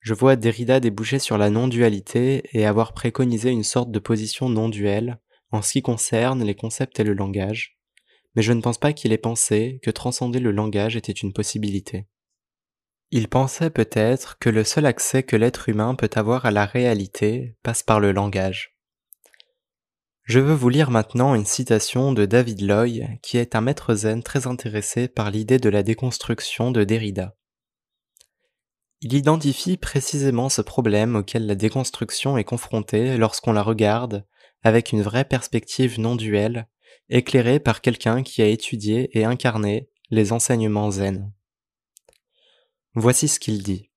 Je 0.01 0.15
vois 0.15 0.35
Derrida 0.35 0.79
déboucher 0.79 1.19
sur 1.19 1.37
la 1.37 1.51
non-dualité 1.51 2.43
et 2.53 2.65
avoir 2.65 2.93
préconisé 2.93 3.51
une 3.51 3.63
sorte 3.63 3.91
de 3.91 3.99
position 3.99 4.49
non-duelle 4.49 5.19
en 5.51 5.61
ce 5.61 5.73
qui 5.73 5.81
concerne 5.83 6.43
les 6.43 6.55
concepts 6.55 6.99
et 6.99 7.03
le 7.03 7.13
langage, 7.13 7.77
mais 8.35 8.41
je 8.41 8.53
ne 8.53 8.61
pense 8.61 8.79
pas 8.79 8.93
qu'il 8.93 9.13
ait 9.13 9.17
pensé 9.17 9.79
que 9.83 9.91
transcender 9.91 10.39
le 10.39 10.51
langage 10.51 10.95
était 10.95 11.11
une 11.11 11.33
possibilité. 11.33 12.07
Il 13.11 13.27
pensait 13.27 13.69
peut-être 13.69 14.39
que 14.39 14.49
le 14.49 14.63
seul 14.63 14.85
accès 14.85 15.21
que 15.21 15.35
l'être 15.35 15.69
humain 15.69 15.95
peut 15.95 16.09
avoir 16.15 16.45
à 16.45 16.51
la 16.51 16.65
réalité 16.65 17.57
passe 17.61 17.83
par 17.83 17.99
le 17.99 18.11
langage. 18.11 18.77
Je 20.23 20.39
veux 20.39 20.53
vous 20.53 20.69
lire 20.69 20.91
maintenant 20.91 21.35
une 21.35 21.45
citation 21.45 22.13
de 22.13 22.25
David 22.25 22.61
Loy, 22.61 23.01
qui 23.21 23.37
est 23.37 23.53
un 23.53 23.61
maître 23.61 23.93
zen 23.95 24.23
très 24.23 24.47
intéressé 24.47 25.09
par 25.09 25.29
l'idée 25.29 25.59
de 25.59 25.69
la 25.69 25.83
déconstruction 25.83 26.71
de 26.71 26.85
Derrida. 26.85 27.35
Il 29.01 29.13
identifie 29.13 29.77
précisément 29.77 30.47
ce 30.49 30.61
problème 30.61 31.15
auquel 31.15 31.47
la 31.47 31.55
déconstruction 31.55 32.37
est 32.37 32.43
confrontée 32.43 33.17
lorsqu'on 33.17 33.51
la 33.51 33.63
regarde 33.63 34.27
avec 34.61 34.91
une 34.91 35.01
vraie 35.01 35.25
perspective 35.25 35.99
non 35.99 36.15
duelle 36.15 36.67
éclairé 37.09 37.59
par 37.59 37.81
quelqu'un 37.81 38.21
qui 38.21 38.43
a 38.43 38.47
étudié 38.47 39.09
et 39.17 39.25
incarné 39.25 39.89
les 40.11 40.31
enseignements 40.31 40.91
zen. 40.91 41.33
Voici 42.93 43.27
ce 43.27 43.39
qu'il 43.39 43.63
dit. 43.63 43.89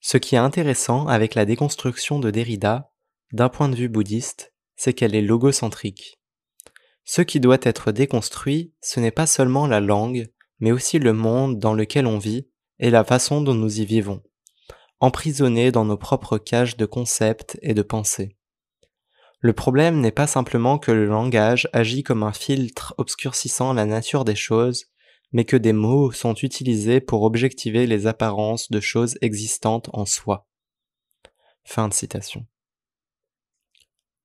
Ce 0.00 0.16
qui 0.16 0.34
est 0.34 0.38
intéressant 0.38 1.06
avec 1.06 1.34
la 1.34 1.44
déconstruction 1.44 2.18
de 2.18 2.30
Derrida, 2.30 2.90
d'un 3.32 3.48
point 3.48 3.68
de 3.68 3.76
vue 3.76 3.88
bouddhiste, 3.88 4.52
c'est 4.74 4.94
qu'elle 4.94 5.14
est 5.14 5.22
logocentrique. 5.22 6.18
Ce 7.04 7.22
qui 7.22 7.38
doit 7.38 7.58
être 7.62 7.92
déconstruit, 7.92 8.74
ce 8.80 8.98
n'est 8.98 9.10
pas 9.10 9.26
seulement 9.26 9.66
la 9.66 9.80
langue, 9.80 10.28
mais 10.58 10.72
aussi 10.72 10.98
le 10.98 11.12
monde 11.12 11.58
dans 11.58 11.74
lequel 11.74 12.06
on 12.06 12.18
vit 12.18 12.49
et 12.80 12.90
la 12.90 13.04
façon 13.04 13.42
dont 13.42 13.54
nous 13.54 13.80
y 13.80 13.84
vivons, 13.84 14.22
emprisonnés 14.98 15.70
dans 15.70 15.84
nos 15.84 15.96
propres 15.96 16.38
cages 16.38 16.76
de 16.76 16.86
concepts 16.86 17.58
et 17.62 17.74
de 17.74 17.82
pensées. 17.82 18.36
Le 19.38 19.52
problème 19.52 20.00
n'est 20.00 20.10
pas 20.10 20.26
simplement 20.26 20.78
que 20.78 20.90
le 20.90 21.06
langage 21.06 21.68
agit 21.72 22.02
comme 22.02 22.22
un 22.22 22.32
filtre 22.32 22.94
obscurcissant 22.98 23.72
la 23.72 23.86
nature 23.86 24.24
des 24.24 24.34
choses, 24.34 24.86
mais 25.32 25.44
que 25.44 25.56
des 25.56 25.72
mots 25.72 26.10
sont 26.10 26.34
utilisés 26.34 27.00
pour 27.00 27.22
objectiver 27.22 27.86
les 27.86 28.06
apparences 28.06 28.70
de 28.70 28.80
choses 28.80 29.16
existantes 29.22 29.88
en 29.92 30.04
soi. 30.04 30.46
Fin 31.64 31.88
de 31.88 31.94
citation. 31.94 32.46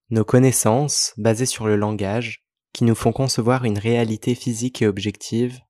Nos 0.09 0.25
connaissances, 0.25 1.13
basées 1.17 1.45
sur 1.45 1.67
le 1.67 1.75
langage, 1.75 2.45
qui 2.73 2.83
nous 2.83 2.95
font 2.95 3.11
concevoir 3.11 3.65
une 3.65 3.79
réalité 3.79 4.35
physique 4.35 4.81
et 4.81 4.87
objective, 4.87 5.61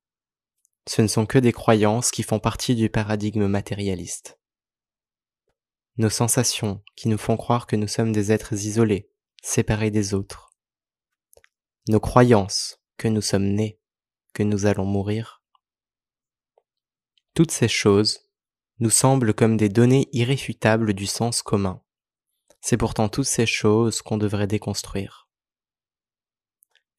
ce 0.88 1.02
ne 1.02 1.08
sont 1.08 1.26
que 1.26 1.40
des 1.40 1.52
croyances 1.52 2.12
qui 2.12 2.24
font 2.24 2.40
partie 2.40 2.76
du 2.76 2.90
paradigme 2.90 3.48
matérialiste. 3.48 4.40
Nos 5.98 6.10
sensations, 6.10 6.84
qui 6.96 7.08
nous 7.08 7.18
font 7.18 7.38
croire 7.38 7.68
que 7.68 7.76
nous 7.76 7.88
sommes 7.88 8.12
des 8.12 8.32
êtres 8.32 8.54
isolés, 8.54 9.10
séparés 9.42 9.92
des 9.92 10.14
autres. 10.14 10.54
Nos 11.88 12.00
croyances 12.00 12.82
que 12.98 13.08
nous 13.08 13.22
sommes 13.22 13.48
nés, 13.48 13.80
que 14.34 14.44
nous 14.44 14.66
allons 14.66 14.86
mourir. 14.86 15.42
Toutes 17.34 17.52
ces 17.52 17.68
choses 17.68 18.30
nous 18.80 18.90
semblent 18.90 19.34
comme 19.34 19.58
des 19.58 19.70
données 19.70 20.08
irréfutables 20.12 20.94
du 20.94 21.06
sens 21.06 21.42
commun. 21.42 21.82
C'est 22.62 22.78
pourtant 22.78 23.10
toutes 23.10 23.26
ces 23.26 23.46
choses 23.46 24.02
qu'on 24.02 24.18
devrait 24.18 24.48
déconstruire. 24.48 25.30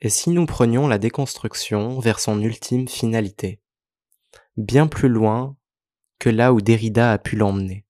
Et 0.00 0.08
si 0.08 0.30
nous 0.30 0.46
prenions 0.46 0.88
la 0.88 0.98
déconstruction 0.98 1.98
vers 2.00 2.20
son 2.20 2.40
ultime 2.40 2.88
finalité, 2.88 3.60
bien 4.56 4.86
plus 4.86 5.08
loin 5.08 5.56
que 6.18 6.30
là 6.30 6.52
où 6.52 6.60
Derrida 6.60 7.12
a 7.12 7.18
pu 7.18 7.36
l'emmener. 7.36 7.84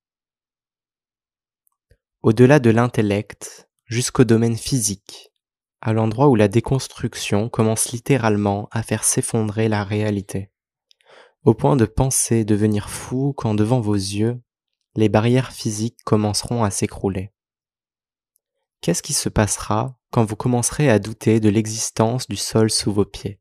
Au-delà 2.22 2.58
de 2.58 2.70
l'intellect, 2.70 3.68
jusqu'au 3.84 4.24
domaine 4.24 4.56
physique, 4.56 5.30
à 5.80 5.92
l'endroit 5.92 6.28
où 6.28 6.34
la 6.34 6.48
déconstruction 6.48 7.48
commence 7.48 7.92
littéralement 7.92 8.68
à 8.72 8.82
faire 8.82 9.04
s'effondrer 9.04 9.68
la 9.68 9.84
réalité, 9.84 10.50
au 11.44 11.54
point 11.54 11.76
de 11.76 11.84
penser 11.84 12.44
devenir 12.44 12.90
fou 12.90 13.32
quand 13.36 13.54
devant 13.54 13.80
vos 13.80 13.94
yeux, 13.94 14.40
les 14.96 15.08
barrières 15.08 15.52
physiques 15.52 16.02
commenceront 16.04 16.64
à 16.64 16.72
s'écrouler. 16.72 17.32
Qu'est-ce 18.80 19.02
qui 19.02 19.12
se 19.12 19.28
passera 19.28 19.96
quand 20.10 20.24
vous 20.24 20.36
commencerez 20.36 20.90
à 20.90 20.98
douter 20.98 21.38
de 21.38 21.48
l'existence 21.48 22.26
du 22.26 22.36
sol 22.36 22.70
sous 22.70 22.92
vos 22.92 23.04
pieds? 23.04 23.38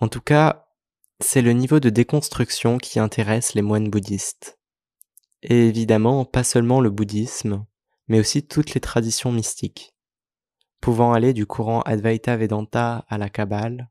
En 0.00 0.08
tout 0.08 0.22
cas, 0.22 0.66
c'est 1.20 1.42
le 1.42 1.52
niveau 1.52 1.78
de 1.78 1.90
déconstruction 1.90 2.78
qui 2.78 2.98
intéresse 2.98 3.52
les 3.54 3.62
moines 3.62 3.90
bouddhistes. 3.90 4.58
et 5.42 5.68
évidemment 5.68 6.26
pas 6.26 6.44
seulement 6.44 6.80
le 6.82 6.90
bouddhisme, 6.90 7.64
mais 8.08 8.20
aussi 8.20 8.46
toutes 8.46 8.74
les 8.74 8.80
traditions 8.80 9.32
mystiques, 9.32 9.94
pouvant 10.80 11.12
aller 11.14 11.32
du 11.32 11.46
courant 11.46 11.80
Advaita 11.82 12.36
Vedanta 12.36 13.06
à 13.08 13.16
la 13.16 13.30
Kabbale, 13.30 13.90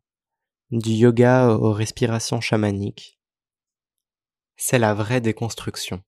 du 0.72 0.92
yoga 0.92 1.50
aux 1.50 1.74
respirations 1.74 2.42
chamaniques. 2.42 3.20
C'est 4.58 4.78
la 4.78 4.94
vraie 4.94 5.22
déconstruction. 5.22 6.04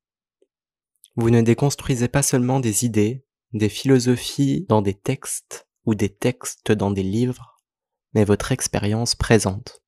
Vous 1.16 1.30
ne 1.32 1.42
déconstruisez 1.42 2.08
pas 2.08 2.22
seulement 2.22 2.60
des 2.60 2.86
idées, 2.86 3.26
des 3.54 3.70
philosophies 3.70 4.66
dans 4.70 4.82
des 4.82 4.94
textes 4.94 5.68
ou 5.86 5.96
des 5.96 6.10
textes 6.10 6.72
dans 6.72 6.92
des 6.92 7.04
livres, 7.04 7.58
mais 8.14 8.26
votre 8.26 8.52
expérience 8.52 9.16
présente. 9.16 9.82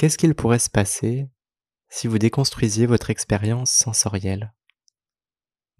Qu'est-ce 0.00 0.16
qu'il 0.16 0.34
pourrait 0.34 0.58
se 0.58 0.70
passer 0.70 1.28
si 1.90 2.06
vous 2.06 2.18
déconstruisiez 2.18 2.86
votre 2.86 3.10
expérience 3.10 3.70
sensorielle, 3.70 4.54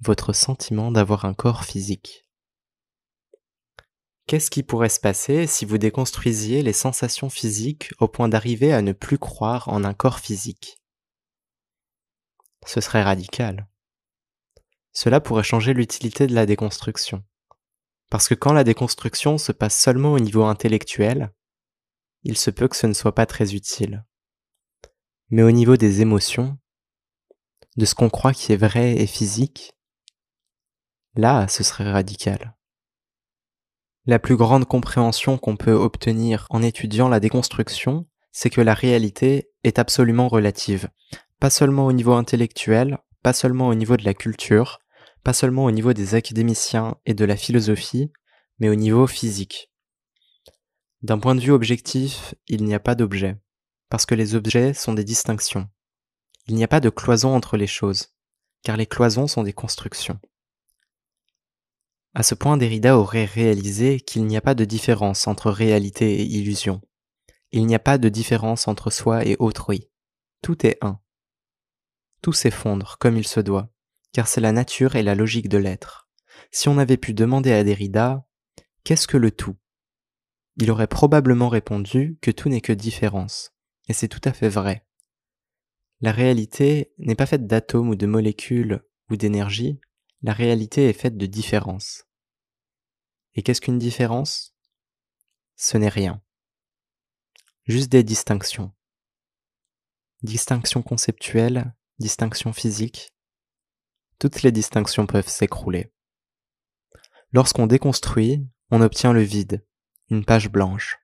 votre 0.01 0.35
sentiment 0.35 0.93
d'avoir 0.93 1.25
un 1.25 1.33
corps 1.33 1.65
physique 1.65 2.27
Qu'est-ce 4.27 4.51
qui 4.51 4.63
pourrait 4.63 4.91
se 4.91 5.01
passer 5.01 5.47
si 5.47 5.65
vous 5.65 5.79
déconstruisiez 5.79 6.63
les 6.63 6.75
sensations 6.75 7.31
physiques 7.31 7.93
au 7.99 8.09
point 8.09 8.29
d'arriver 8.29 8.75
à 8.75 8.83
ne 8.83 8.93
plus 8.93 9.17
croire 9.17 9.69
en 9.69 9.85
un 9.85 9.95
corps 9.95 10.21
physique? 10.21 10.83
Ce 12.67 12.83
serait 12.83 13.03
radical. 13.03 13.71
Cela 14.93 15.23
pourrait 15.23 15.45
changer 15.45 15.73
l'utilité 15.73 16.27
de 16.27 16.35
la 16.35 16.45
déconstruction. 16.45 17.25
Parce 18.11 18.29
que 18.29 18.35
quand 18.35 18.53
la 18.53 18.65
déconstruction 18.65 19.39
se 19.39 19.53
passe 19.53 19.81
seulement 19.81 20.13
au 20.13 20.21
niveau 20.21 20.45
intellectuel, 20.45 21.33
il 22.23 22.37
se 22.37 22.51
peut 22.51 22.69
que 22.69 22.77
ce 22.77 22.87
ne 22.87 22.93
soit 22.93 23.15
pas 23.15 23.25
très 23.25 23.55
utile. 23.55 24.05
Mais 25.31 25.43
au 25.43 25.51
niveau 25.51 25.77
des 25.77 26.01
émotions, 26.01 26.59
de 27.77 27.85
ce 27.85 27.95
qu'on 27.95 28.11
croit 28.11 28.33
qui 28.33 28.53
est 28.53 28.57
vrai 28.57 28.97
et 28.97 29.07
physique, 29.07 29.75
là, 31.15 31.47
ce 31.49 31.63
serait 31.63 31.91
radical. 31.91 32.57
La 34.07 34.19
plus 34.19 34.37
grande 34.37 34.65
compréhension 34.65 35.39
qu'on 35.39 35.57
peut 35.57 35.73
obtenir 35.73 36.47
en 36.51 36.63
étudiant 36.63 37.09
la 37.09 37.21
déconstruction, 37.21 38.07
c'est 38.33 38.51
que 38.51 38.61
la 38.61 38.75
réalité 38.75 39.51
est 39.63 39.79
absolument 39.79 40.29
relative, 40.29 40.89
pas 41.39 41.51
seulement 41.51 41.87
au 41.87 41.93
niveau 41.93 42.15
intellectuel, 42.15 42.99
pas 43.23 43.33
seulement 43.33 43.69
au 43.69 43.75
niveau 43.75 43.97
de 43.97 44.05
la 44.05 44.15
culture, 44.15 44.81
pas 45.23 45.33
seulement 45.33 45.65
au 45.65 45.71
niveau 45.71 45.93
des 45.93 46.15
académiciens 46.15 46.97
et 47.07 47.15
de 47.15 47.25
la 47.25 47.37
philosophie, 47.37 48.11
mais 48.59 48.69
au 48.69 48.75
niveau 48.75 49.07
physique. 49.07 49.71
D'un 51.03 51.19
point 51.19 51.35
de 51.35 51.41
vue 51.41 51.53
objectif, 51.53 52.35
il 52.49 52.65
n'y 52.65 52.75
a 52.75 52.81
pas 52.81 52.95
d'objet, 52.95 53.37
parce 53.91 54.07
que 54.07 54.15
les 54.15 54.35
objets 54.35 54.73
sont 54.73 54.95
des 54.95 55.05
distinctions. 55.05 55.69
Il 56.47 56.55
n'y 56.55 56.65
a 56.65 56.69
pas 56.69 56.81
de 56.81 56.89
cloison 56.89 57.35
entre 57.35 57.59
les 57.59 57.67
choses, 57.67 58.15
car 58.63 58.77
les 58.77 58.87
cloisons 58.87 59.27
sont 59.27 59.43
des 59.43 59.53
constructions. 59.53 60.19
À 62.15 62.23
ce 62.23 62.35
point, 62.35 62.57
Derrida 62.57 62.97
aurait 62.97 63.27
réalisé 63.27 64.01
qu'il 64.01 64.25
n'y 64.25 64.37
a 64.37 64.41
pas 64.41 64.55
de 64.55 64.65
différence 64.65 65.29
entre 65.29 65.51
réalité 65.51 66.21
et 66.21 66.25
illusion. 66.25 66.81
Il 67.53 67.67
n'y 67.67 67.75
a 67.75 67.79
pas 67.79 67.99
de 67.99 68.09
différence 68.09 68.67
entre 68.67 68.91
soi 68.91 69.27
et 69.27 69.37
autrui. 69.39 69.91
Tout 70.43 70.67
est 70.67 70.79
un. 70.81 70.99
Tout 72.23 72.33
s'effondre 72.33 72.97
comme 72.99 73.19
il 73.19 73.27
se 73.27 73.41
doit 73.41 73.71
car 74.13 74.29
c'est 74.29 74.41
la 74.41 74.53
nature 74.53 74.97
et 74.97 75.03
la 75.03 75.15
logique 75.15 75.49
de 75.49 75.59
l'être. 75.59 76.09
Si 76.51 76.69
on 76.69 76.79
avait 76.79 76.97
pu 76.97 77.15
demander 77.15 77.53
à 77.53 77.65
Derrida 77.65 78.25
Qu'est-ce 78.83 79.07
que 79.07 79.19
le 79.19 79.31
tout? 79.31 79.57
Il 80.57 80.71
aurait 80.71 80.87
probablement 80.87 81.49
répondu 81.49 82.19
que 82.23 82.31
tout 82.31 82.49
n'est 82.49 82.63
que 82.63 82.73
différence, 82.73 83.53
et 83.91 83.93
c'est 83.93 84.07
tout 84.07 84.21
à 84.23 84.33
fait 84.33 84.49
vrai. 84.49 84.87
La 86.01 86.13
réalité 86.13 86.95
n'est 86.99 87.17
pas 87.17 87.27
faite 87.27 87.49
d'atomes 87.49 87.89
ou 87.89 87.97
de 87.97 88.07
molécules 88.07 88.85
ou 89.11 89.17
d'énergie, 89.17 89.81
la 90.23 90.33
réalité 90.33 90.89
est 90.89 90.93
faite 90.93 91.17
de 91.17 91.27
différences. 91.27 92.05
Et 93.35 93.43
qu'est-ce 93.43 93.61
qu'une 93.61 93.81
différence? 93.81 94.55
Ce 95.57 95.77
n'est 95.77 95.89
rien. 95.89 96.23
Juste 97.65 97.91
des 97.91 98.05
distinctions. 98.05 98.73
Distinctions 100.23 100.83
conceptuelles, 100.83 101.75
distinctions 101.99 102.53
physiques, 102.53 103.13
toutes 104.21 104.43
les 104.43 104.53
distinctions 104.53 105.09
peuvent 105.09 105.27
s'écrouler. 105.27 105.93
Lorsqu'on 107.33 107.67
déconstruit, 107.67 108.47
on 108.71 108.83
obtient 108.83 109.13
le 109.13 109.23
vide, 109.23 109.67
une 110.11 110.25
page 110.25 110.49
blanche. 110.49 111.01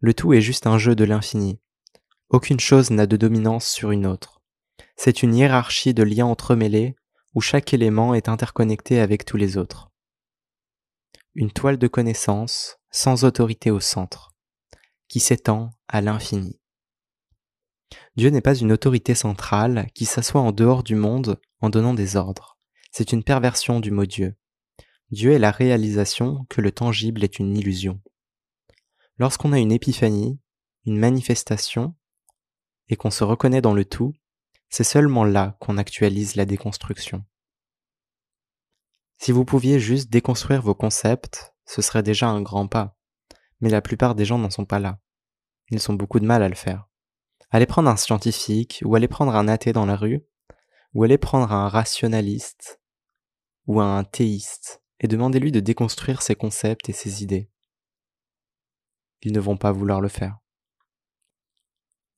Le 0.00 0.14
tout 0.14 0.32
est 0.32 0.40
juste 0.40 0.66
un 0.66 0.78
jeu 0.78 0.94
de 0.94 1.04
l'infini. 1.04 1.58
Aucune 2.28 2.60
chose 2.60 2.90
n'a 2.90 3.06
de 3.06 3.16
dominance 3.16 3.66
sur 3.66 3.90
une 3.90 4.06
autre. 4.06 4.40
C'est 4.96 5.22
une 5.22 5.34
hiérarchie 5.34 5.94
de 5.94 6.02
liens 6.02 6.26
entremêlés 6.26 6.94
où 7.34 7.40
chaque 7.40 7.74
élément 7.74 8.14
est 8.14 8.28
interconnecté 8.28 9.00
avec 9.00 9.24
tous 9.24 9.36
les 9.36 9.56
autres. 9.56 9.90
Une 11.34 11.50
toile 11.50 11.78
de 11.78 11.88
connaissance 11.88 12.78
sans 12.90 13.24
autorité 13.24 13.70
au 13.70 13.80
centre, 13.80 14.34
qui 15.08 15.20
s'étend 15.20 15.70
à 15.88 16.00
l'infini. 16.00 16.60
Dieu 18.16 18.30
n'est 18.30 18.40
pas 18.40 18.56
une 18.56 18.72
autorité 18.72 19.14
centrale 19.14 19.88
qui 19.94 20.04
s'assoit 20.04 20.40
en 20.40 20.52
dehors 20.52 20.82
du 20.82 20.94
monde 20.94 21.40
en 21.60 21.70
donnant 21.70 21.94
des 21.94 22.16
ordres. 22.16 22.58
C'est 22.90 23.12
une 23.12 23.24
perversion 23.24 23.80
du 23.80 23.90
mot 23.90 24.06
Dieu. 24.06 24.34
Dieu 25.10 25.32
est 25.32 25.38
la 25.38 25.50
réalisation 25.50 26.44
que 26.48 26.60
le 26.60 26.72
tangible 26.72 27.24
est 27.24 27.38
une 27.38 27.56
illusion. 27.56 28.00
Lorsqu'on 29.18 29.52
a 29.52 29.58
une 29.58 29.72
épiphanie, 29.72 30.38
une 30.86 30.98
manifestation, 30.98 31.94
et 32.88 32.96
qu'on 32.96 33.10
se 33.10 33.24
reconnaît 33.24 33.60
dans 33.60 33.74
le 33.74 33.84
tout, 33.84 34.14
c'est 34.70 34.84
seulement 34.84 35.24
là 35.24 35.56
qu'on 35.60 35.76
actualise 35.76 36.36
la 36.36 36.44
déconstruction. 36.44 37.24
Si 39.18 39.32
vous 39.32 39.44
pouviez 39.44 39.80
juste 39.80 40.10
déconstruire 40.10 40.62
vos 40.62 40.74
concepts, 40.74 41.54
ce 41.64 41.82
serait 41.82 42.02
déjà 42.02 42.28
un 42.28 42.40
grand 42.40 42.68
pas. 42.68 42.96
Mais 43.60 43.70
la 43.70 43.82
plupart 43.82 44.14
des 44.14 44.24
gens 44.24 44.38
n'en 44.38 44.50
sont 44.50 44.64
pas 44.64 44.78
là. 44.78 45.00
Ils 45.70 45.90
ont 45.90 45.94
beaucoup 45.94 46.20
de 46.20 46.26
mal 46.26 46.42
à 46.42 46.48
le 46.48 46.54
faire. 46.54 46.88
Allez 47.50 47.66
prendre 47.66 47.90
un 47.90 47.96
scientifique, 47.96 48.80
ou 48.84 48.94
allez 48.94 49.08
prendre 49.08 49.34
un 49.34 49.48
athée 49.48 49.72
dans 49.72 49.86
la 49.86 49.96
rue, 49.96 50.22
ou 50.94 51.02
allez 51.02 51.18
prendre 51.18 51.52
un 51.52 51.68
rationaliste, 51.68 52.80
ou 53.66 53.80
un 53.80 54.04
théiste, 54.04 54.82
et 55.00 55.08
demandez-lui 55.08 55.50
de 55.50 55.60
déconstruire 55.60 56.22
ses 56.22 56.36
concepts 56.36 56.88
et 56.88 56.92
ses 56.92 57.22
idées. 57.22 57.50
Ils 59.22 59.32
ne 59.32 59.40
vont 59.40 59.56
pas 59.56 59.72
vouloir 59.72 60.00
le 60.00 60.08
faire. 60.08 60.38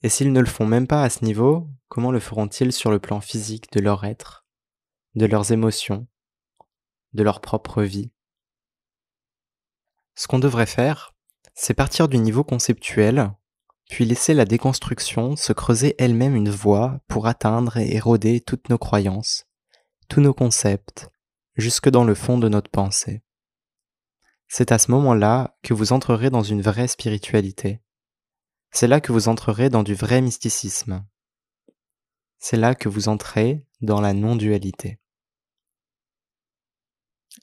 Et 0.03 0.09
s'ils 0.09 0.33
ne 0.33 0.41
le 0.41 0.47
font 0.47 0.67
même 0.67 0.87
pas 0.87 1.03
à 1.03 1.11
ce 1.11 1.25
niveau, 1.25 1.69
comment 1.89 2.11
le 2.11 2.21
feront-ils 2.21 2.73
sur 2.73 2.91
le 2.91 2.99
plan 2.99 3.21
physique 3.21 3.71
de 3.73 3.81
leur 3.81 4.05
être, 4.05 4.47
de 5.15 5.27
leurs 5.27 5.53
émotions, 5.53 6.07
de 7.13 7.23
leur 7.23 7.41
propre 7.41 7.83
vie? 7.83 8.11
Ce 10.15 10.27
qu'on 10.27 10.39
devrait 10.39 10.67
faire, 10.67 11.15
c'est 11.55 11.75
partir 11.75 12.09
du 12.09 12.19
niveau 12.19 12.45
conceptuel 12.45 13.33
puis 13.91 14.05
laisser 14.05 14.35
la 14.35 14.45
déconstruction 14.45 15.35
se 15.35 15.53
creuser 15.53 15.97
elle-même 15.99 16.37
une 16.37 16.49
voie 16.49 17.01
pour 17.09 17.27
atteindre 17.27 17.77
et 17.77 17.95
éroder 17.95 18.41
toutes 18.41 18.69
nos 18.69 18.79
croyances, 18.79 19.47
tous 20.09 20.21
nos 20.21 20.33
concepts, 20.33 21.11
jusque 21.57 21.91
dans 21.91 22.05
le 22.05 22.15
fond 22.15 22.39
de 22.39 22.49
notre 22.49 22.71
pensée. 22.71 23.23
C'est 24.53 24.73
à 24.73 24.79
ce 24.79 24.91
moment-là 24.91 25.57
que 25.63 25.75
vous 25.75 25.93
entrerez 25.93 26.29
dans 26.29 26.43
une 26.43 26.61
vraie 26.61 26.89
spiritualité. 26.89 27.81
C'est 28.73 28.89
là 28.89 29.01
que 29.01 29.13
vous 29.13 29.29
entrerez 29.29 29.71
dans 29.71 29.85
du 29.85 29.95
vrai 29.95 30.21
mysticisme. 30.21 31.07
C'est 32.41 32.57
là 32.57 32.75
que 32.75 32.89
vous 32.89 33.09
entrez 33.09 33.65
dans 33.81 34.01
la 34.01 34.13
non-dualité. 34.13 34.99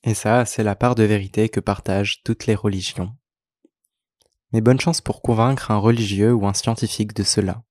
Et 0.04 0.14
ça, 0.14 0.44
c'est 0.44 0.64
la 0.64 0.76
part 0.76 0.96
de 0.96 1.04
vérité 1.04 1.48
que 1.48 1.62
partagent 1.62 2.24
toutes 2.24 2.46
les 2.46 2.56
religions. 2.56 3.16
Mais 4.52 4.60
bonne 4.60 4.82
chance 4.82 5.00
pour 5.00 5.22
convaincre 5.22 5.72
un 5.72 5.78
religieux 5.78 6.34
ou 6.34 6.46
un 6.46 6.54
scientifique 6.54 7.14
de 7.14 7.24
cela. 7.24 7.64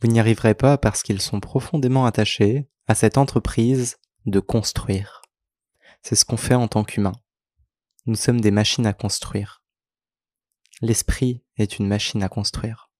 Vous 0.00 0.08
n'y 0.08 0.18
arriverez 0.18 0.54
pas 0.54 0.78
parce 0.78 1.02
qu'ils 1.02 1.20
sont 1.20 1.40
profondément 1.40 2.06
attachés 2.06 2.70
à 2.86 2.94
cette 2.94 3.18
entreprise 3.18 3.98
de 4.24 4.40
construire. 4.40 5.20
C'est 6.00 6.16
ce 6.16 6.24
qu'on 6.24 6.38
fait 6.38 6.54
en 6.54 6.68
tant 6.68 6.84
qu'humain. 6.84 7.12
Nous 8.04 8.16
sommes 8.16 8.40
des 8.40 8.50
machines 8.50 8.86
à 8.86 8.92
construire. 8.92 9.62
L'esprit 10.80 11.44
est 11.56 11.78
une 11.78 11.86
machine 11.86 12.24
à 12.24 12.28
construire. 12.28 12.90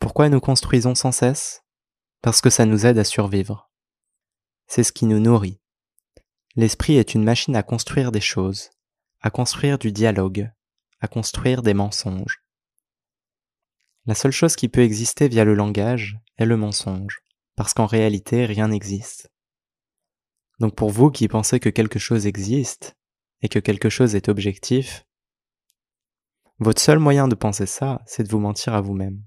Pourquoi 0.00 0.28
nous 0.28 0.40
construisons 0.40 0.96
sans 0.96 1.12
cesse? 1.12 1.62
Parce 2.20 2.40
que 2.40 2.50
ça 2.50 2.66
nous 2.66 2.84
aide 2.84 2.98
à 2.98 3.04
survivre. 3.04 3.70
C'est 4.66 4.82
ce 4.82 4.90
qui 4.90 5.06
nous 5.06 5.20
nourrit. 5.20 5.60
L'esprit 6.56 6.96
est 6.96 7.14
une 7.14 7.22
machine 7.22 7.54
à 7.54 7.62
construire 7.62 8.10
des 8.10 8.20
choses, 8.20 8.70
à 9.20 9.30
construire 9.30 9.78
du 9.78 9.92
dialogue, 9.92 10.50
à 11.00 11.06
construire 11.06 11.62
des 11.62 11.74
mensonges. 11.74 12.42
La 14.06 14.16
seule 14.16 14.32
chose 14.32 14.56
qui 14.56 14.68
peut 14.68 14.82
exister 14.82 15.28
via 15.28 15.44
le 15.44 15.54
langage 15.54 16.18
est 16.38 16.44
le 16.44 16.56
mensonge, 16.56 17.20
parce 17.54 17.72
qu'en 17.72 17.86
réalité 17.86 18.46
rien 18.46 18.66
n'existe. 18.66 19.30
Donc 20.58 20.74
pour 20.74 20.90
vous 20.90 21.12
qui 21.12 21.28
pensez 21.28 21.60
que 21.60 21.68
quelque 21.68 22.00
chose 22.00 22.26
existe, 22.26 22.96
et 23.42 23.48
que 23.48 23.58
quelque 23.58 23.88
chose 23.88 24.14
est 24.14 24.28
objectif, 24.28 25.06
votre 26.58 26.80
seul 26.80 26.98
moyen 26.98 27.28
de 27.28 27.34
penser 27.34 27.66
ça, 27.66 28.00
c'est 28.06 28.22
de 28.22 28.28
vous 28.28 28.38
mentir 28.38 28.74
à 28.74 28.80
vous-même. 28.80 29.22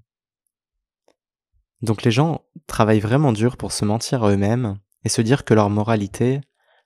Donc 1.82 2.02
les 2.02 2.10
gens 2.10 2.44
travaillent 2.66 3.00
vraiment 3.00 3.32
dur 3.32 3.56
pour 3.56 3.72
se 3.72 3.84
mentir 3.84 4.24
à 4.24 4.30
eux-mêmes 4.30 4.78
et 5.04 5.08
se 5.08 5.20
dire 5.20 5.44
que 5.44 5.54
leur 5.54 5.68
moralité, 5.68 6.40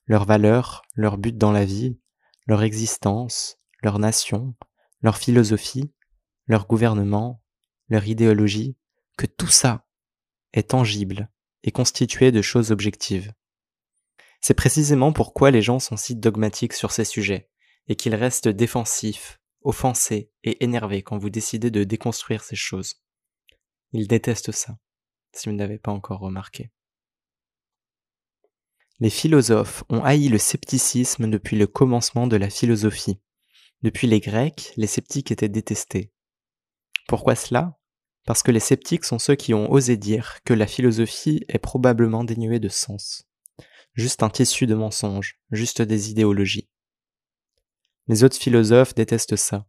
leur 0.06 0.24
valeur, 0.24 0.82
leur 0.96 1.18
but 1.18 1.38
dans 1.38 1.52
la 1.52 1.64
vie, 1.64 1.98
leur 2.46 2.62
existence, 2.62 3.58
leur 3.82 3.98
nation, 4.00 4.56
leur 5.02 5.16
philosophie, 5.16 5.92
leur 6.46 6.66
gouvernement, 6.66 7.40
leur 7.88 8.06
idéologie, 8.06 8.76
que 9.16 9.26
tout 9.26 9.46
ça 9.46 9.86
est 10.52 10.70
tangible 10.70 11.30
et 11.62 11.70
constitué 11.70 12.32
de 12.32 12.42
choses 12.42 12.72
objectives. 12.72 13.32
C'est 14.40 14.54
précisément 14.54 15.12
pourquoi 15.12 15.50
les 15.50 15.62
gens 15.62 15.78
sont 15.78 15.96
si 15.96 16.16
dogmatiques 16.16 16.72
sur 16.72 16.92
ces 16.92 17.04
sujets, 17.04 17.50
et 17.88 17.96
qu'ils 17.96 18.14
restent 18.14 18.48
défensifs, 18.48 19.40
offensés 19.62 20.30
et 20.44 20.64
énervés 20.64 21.02
quand 21.02 21.18
vous 21.18 21.30
décidez 21.30 21.70
de 21.70 21.84
déconstruire 21.84 22.42
ces 22.42 22.56
choses. 22.56 23.02
Ils 23.92 24.08
détestent 24.08 24.52
ça, 24.52 24.78
si 25.34 25.48
vous 25.48 25.54
n'avez 25.54 25.78
pas 25.78 25.92
encore 25.92 26.20
remarqué. 26.20 26.70
Les 29.00 29.10
philosophes 29.10 29.82
ont 29.88 30.04
haï 30.04 30.28
le 30.28 30.38
scepticisme 30.38 31.30
depuis 31.30 31.56
le 31.56 31.66
commencement 31.66 32.26
de 32.26 32.36
la 32.36 32.50
philosophie. 32.50 33.18
Depuis 33.82 34.06
les 34.06 34.20
Grecs, 34.20 34.74
les 34.76 34.86
sceptiques 34.86 35.30
étaient 35.30 35.48
détestés. 35.48 36.12
Pourquoi 37.08 37.34
cela? 37.34 37.78
Parce 38.26 38.42
que 38.42 38.50
les 38.50 38.60
sceptiques 38.60 39.06
sont 39.06 39.18
ceux 39.18 39.36
qui 39.36 39.54
ont 39.54 39.72
osé 39.72 39.96
dire 39.96 40.38
que 40.44 40.52
la 40.52 40.66
philosophie 40.66 41.44
est 41.48 41.58
probablement 41.58 42.24
dénuée 42.24 42.60
de 42.60 42.68
sens. 42.68 43.29
Juste 44.00 44.22
un 44.22 44.30
tissu 44.30 44.66
de 44.66 44.74
mensonges, 44.74 45.38
juste 45.50 45.82
des 45.82 46.10
idéologies. 46.10 46.70
Les 48.08 48.24
autres 48.24 48.38
philosophes 48.38 48.94
détestent 48.94 49.36
ça. 49.36 49.66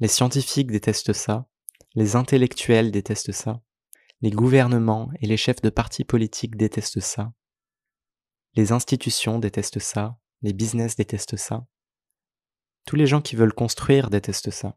Les 0.00 0.08
scientifiques 0.08 0.72
détestent 0.72 1.12
ça. 1.12 1.46
Les 1.94 2.16
intellectuels 2.16 2.90
détestent 2.90 3.30
ça. 3.30 3.62
Les 4.22 4.32
gouvernements 4.32 5.12
et 5.20 5.28
les 5.28 5.36
chefs 5.36 5.60
de 5.62 5.70
partis 5.70 6.02
politiques 6.02 6.56
détestent 6.56 6.98
ça. 6.98 7.32
Les 8.56 8.72
institutions 8.72 9.38
détestent 9.38 9.78
ça, 9.78 10.18
les 10.42 10.52
business 10.52 10.96
détestent 10.96 11.36
ça. 11.36 11.64
Tous 12.86 12.96
les 12.96 13.06
gens 13.06 13.22
qui 13.22 13.36
veulent 13.36 13.54
construire 13.54 14.10
détestent 14.10 14.50
ça. 14.50 14.76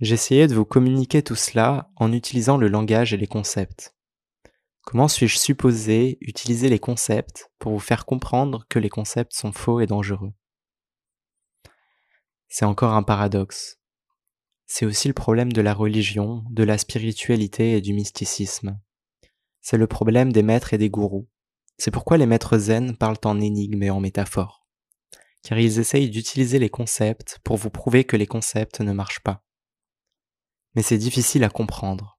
J'essayais 0.00 0.46
de 0.46 0.54
vous 0.54 0.64
communiquer 0.64 1.22
tout 1.22 1.36
cela 1.36 1.90
en 1.96 2.12
utilisant 2.12 2.56
le 2.56 2.68
langage 2.68 3.12
et 3.12 3.18
les 3.18 3.26
concepts. 3.26 3.94
Comment 4.86 5.08
suis-je 5.08 5.38
supposé 5.38 6.18
utiliser 6.20 6.68
les 6.68 6.78
concepts 6.78 7.50
pour 7.58 7.72
vous 7.72 7.80
faire 7.80 8.04
comprendre 8.04 8.66
que 8.68 8.78
les 8.78 8.90
concepts 8.90 9.32
sont 9.32 9.52
faux 9.52 9.80
et 9.80 9.86
dangereux? 9.86 10.32
C'est 12.48 12.66
encore 12.66 12.92
un 12.92 13.02
paradoxe. 13.02 13.80
C'est 14.66 14.86
aussi 14.86 15.08
le 15.08 15.14
problème 15.14 15.52
de 15.52 15.60
la 15.60 15.74
religion, 15.74 16.44
de 16.50 16.62
la 16.64 16.78
spiritualité 16.78 17.76
et 17.76 17.80
du 17.80 17.94
mysticisme. 17.94 18.78
C'est 19.60 19.78
le 19.78 19.86
problème 19.86 20.32
des 20.32 20.42
maîtres 20.42 20.74
et 20.74 20.78
des 20.78 20.90
gourous. 20.90 21.28
C'est 21.78 21.90
pourquoi 21.90 22.18
les 22.18 22.26
maîtres 22.26 22.58
zen 22.58 22.96
parlent 22.96 23.18
en 23.24 23.40
énigmes 23.40 23.82
et 23.82 23.90
en 23.90 24.00
métaphores, 24.00 24.66
car 25.42 25.58
ils 25.58 25.78
essayent 25.80 26.10
d'utiliser 26.10 26.58
les 26.58 26.70
concepts 26.70 27.40
pour 27.42 27.56
vous 27.56 27.70
prouver 27.70 28.04
que 28.04 28.16
les 28.16 28.26
concepts 28.26 28.80
ne 28.80 28.92
marchent 28.92 29.22
pas. 29.24 29.42
Mais 30.74 30.82
c'est 30.82 30.98
difficile 30.98 31.44
à 31.44 31.48
comprendre. 31.48 32.13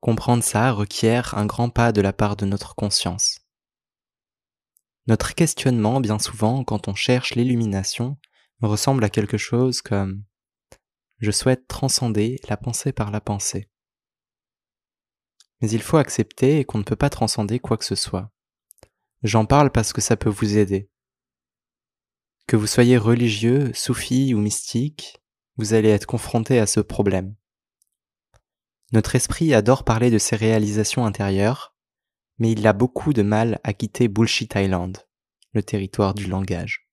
Comprendre 0.00 0.42
ça 0.42 0.72
requiert 0.72 1.36
un 1.36 1.44
grand 1.44 1.68
pas 1.68 1.92
de 1.92 2.00
la 2.00 2.14
part 2.14 2.36
de 2.36 2.46
notre 2.46 2.74
conscience. 2.74 3.40
Notre 5.06 5.34
questionnement, 5.34 6.00
bien 6.00 6.18
souvent, 6.18 6.64
quand 6.64 6.88
on 6.88 6.94
cherche 6.94 7.34
l'illumination, 7.34 8.16
ressemble 8.62 9.04
à 9.04 9.10
quelque 9.10 9.36
chose 9.36 9.82
comme 9.82 10.24
Je 11.18 11.30
souhaite 11.30 11.66
transcender 11.66 12.40
la 12.48 12.56
pensée 12.56 12.92
par 12.92 13.10
la 13.10 13.20
pensée. 13.20 13.68
Mais 15.60 15.70
il 15.70 15.82
faut 15.82 15.98
accepter 15.98 16.64
qu'on 16.64 16.78
ne 16.78 16.84
peut 16.84 16.96
pas 16.96 17.10
transcender 17.10 17.58
quoi 17.58 17.76
que 17.76 17.84
ce 17.84 17.94
soit. 17.94 18.32
J'en 19.22 19.44
parle 19.44 19.70
parce 19.70 19.92
que 19.92 20.00
ça 20.00 20.16
peut 20.16 20.30
vous 20.30 20.56
aider. 20.56 20.88
Que 22.46 22.56
vous 22.56 22.66
soyez 22.66 22.96
religieux, 22.96 23.70
soufi 23.74 24.32
ou 24.32 24.38
mystique, 24.38 25.20
vous 25.56 25.74
allez 25.74 25.90
être 25.90 26.06
confronté 26.06 26.58
à 26.58 26.66
ce 26.66 26.80
problème. 26.80 27.34
Notre 28.92 29.14
esprit 29.14 29.54
adore 29.54 29.84
parler 29.84 30.10
de 30.10 30.18
ses 30.18 30.36
réalisations 30.36 31.06
intérieures, 31.06 31.74
mais 32.38 32.50
il 32.52 32.66
a 32.66 32.72
beaucoup 32.72 33.12
de 33.12 33.22
mal 33.22 33.60
à 33.62 33.72
quitter 33.72 34.08
Bullshit 34.08 34.54
Island, 34.56 34.98
le 35.52 35.62
territoire 35.62 36.14
du 36.14 36.26
langage. 36.26 36.88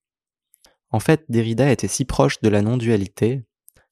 En 0.92 1.00
fait, 1.00 1.26
Derrida 1.30 1.72
était 1.72 1.88
si 1.88 2.06
proche 2.06 2.40
de 2.42 2.50
la 2.50 2.62
non-dualité 2.62 3.46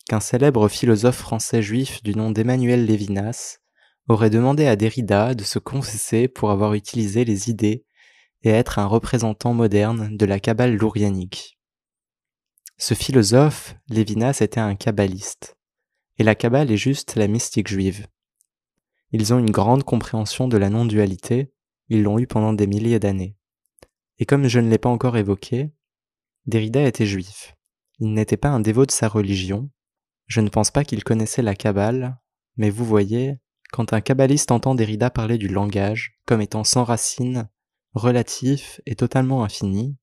qu'un 0.08 0.20
célèbre 0.20 0.68
philosophe 0.68 1.18
français 1.18 1.62
juif 1.62 2.04
du 2.04 2.16
nom 2.16 2.32
d'Emmanuel 2.32 2.86
Lévinas 2.86 3.58
aurait 4.08 4.30
demandé 4.30 4.68
à 4.68 4.76
Derrida 4.76 5.34
de 5.34 5.44
se 5.44 5.58
confesser 5.58 6.28
pour 6.28 6.52
avoir 6.52 6.74
utilisé 6.76 7.26
les 7.26 7.50
idées 7.50 7.86
et 8.44 8.50
être 8.50 8.78
un 8.78 8.86
représentant 8.86 9.56
moderne 9.56 10.16
de 10.16 10.26
la 10.28 10.40
Kabbale 10.40 10.76
lourianique. 10.76 11.60
Ce 12.78 12.94
philosophe, 12.94 13.76
Lévinas, 13.90 14.38
était 14.42 14.60
un 14.60 14.76
kabbaliste, 14.76 15.58
et 16.18 16.24
la 16.24 16.36
Kabbale 16.36 16.72
est 16.72 16.78
juste 16.78 17.16
la 17.16 17.28
mystique 17.28 17.68
juive. 17.68 18.08
Ils 19.12 19.34
ont 19.34 19.40
une 19.40 19.52
grande 19.52 19.84
compréhension 19.84 20.48
de 20.48 20.58
la 20.58 20.70
non-dualité, 20.70 21.54
ils 21.90 22.04
l'ont 22.04 22.20
eu 22.20 22.28
pendant 22.28 22.54
des 22.54 22.68
milliers 22.68 23.00
d'années. 23.00 23.38
Et 24.20 24.26
comme 24.26 24.48
je 24.48 24.60
ne 24.60 24.70
l'ai 24.70 24.78
pas 24.78 24.90
encore 24.90 25.18
évoqué, 25.18 25.72
Derrida 26.46 26.82
était 26.84 27.06
juif. 27.06 27.56
Il 28.00 28.14
n'était 28.14 28.38
pas 28.38 28.50
un 28.50 28.60
dévot 28.60 28.86
de 28.86 28.92
sa 28.92 29.08
religion, 29.08 29.70
je 30.28 30.42
ne 30.42 30.50
pense 30.50 30.72
pas 30.72 30.84
qu'il 30.84 31.04
connaissait 31.04 31.42
la 31.42 31.56
Kabbale, 31.56 32.20
mais 32.58 32.70
vous 32.70 32.86
voyez, 32.86 33.40
quand 33.72 33.94
un 33.94 34.02
kabbaliste 34.02 34.52
entend 34.52 34.76
Derrida 34.76 35.10
parler 35.10 35.38
du 35.38 35.48
langage 35.48 36.18
comme 36.26 36.42
étant 36.42 36.64
sans 36.64 36.84
racine, 36.84 37.50
relatif 37.94 38.82
et 38.86 38.96
totalement 38.96 39.44
infini, 39.44 39.98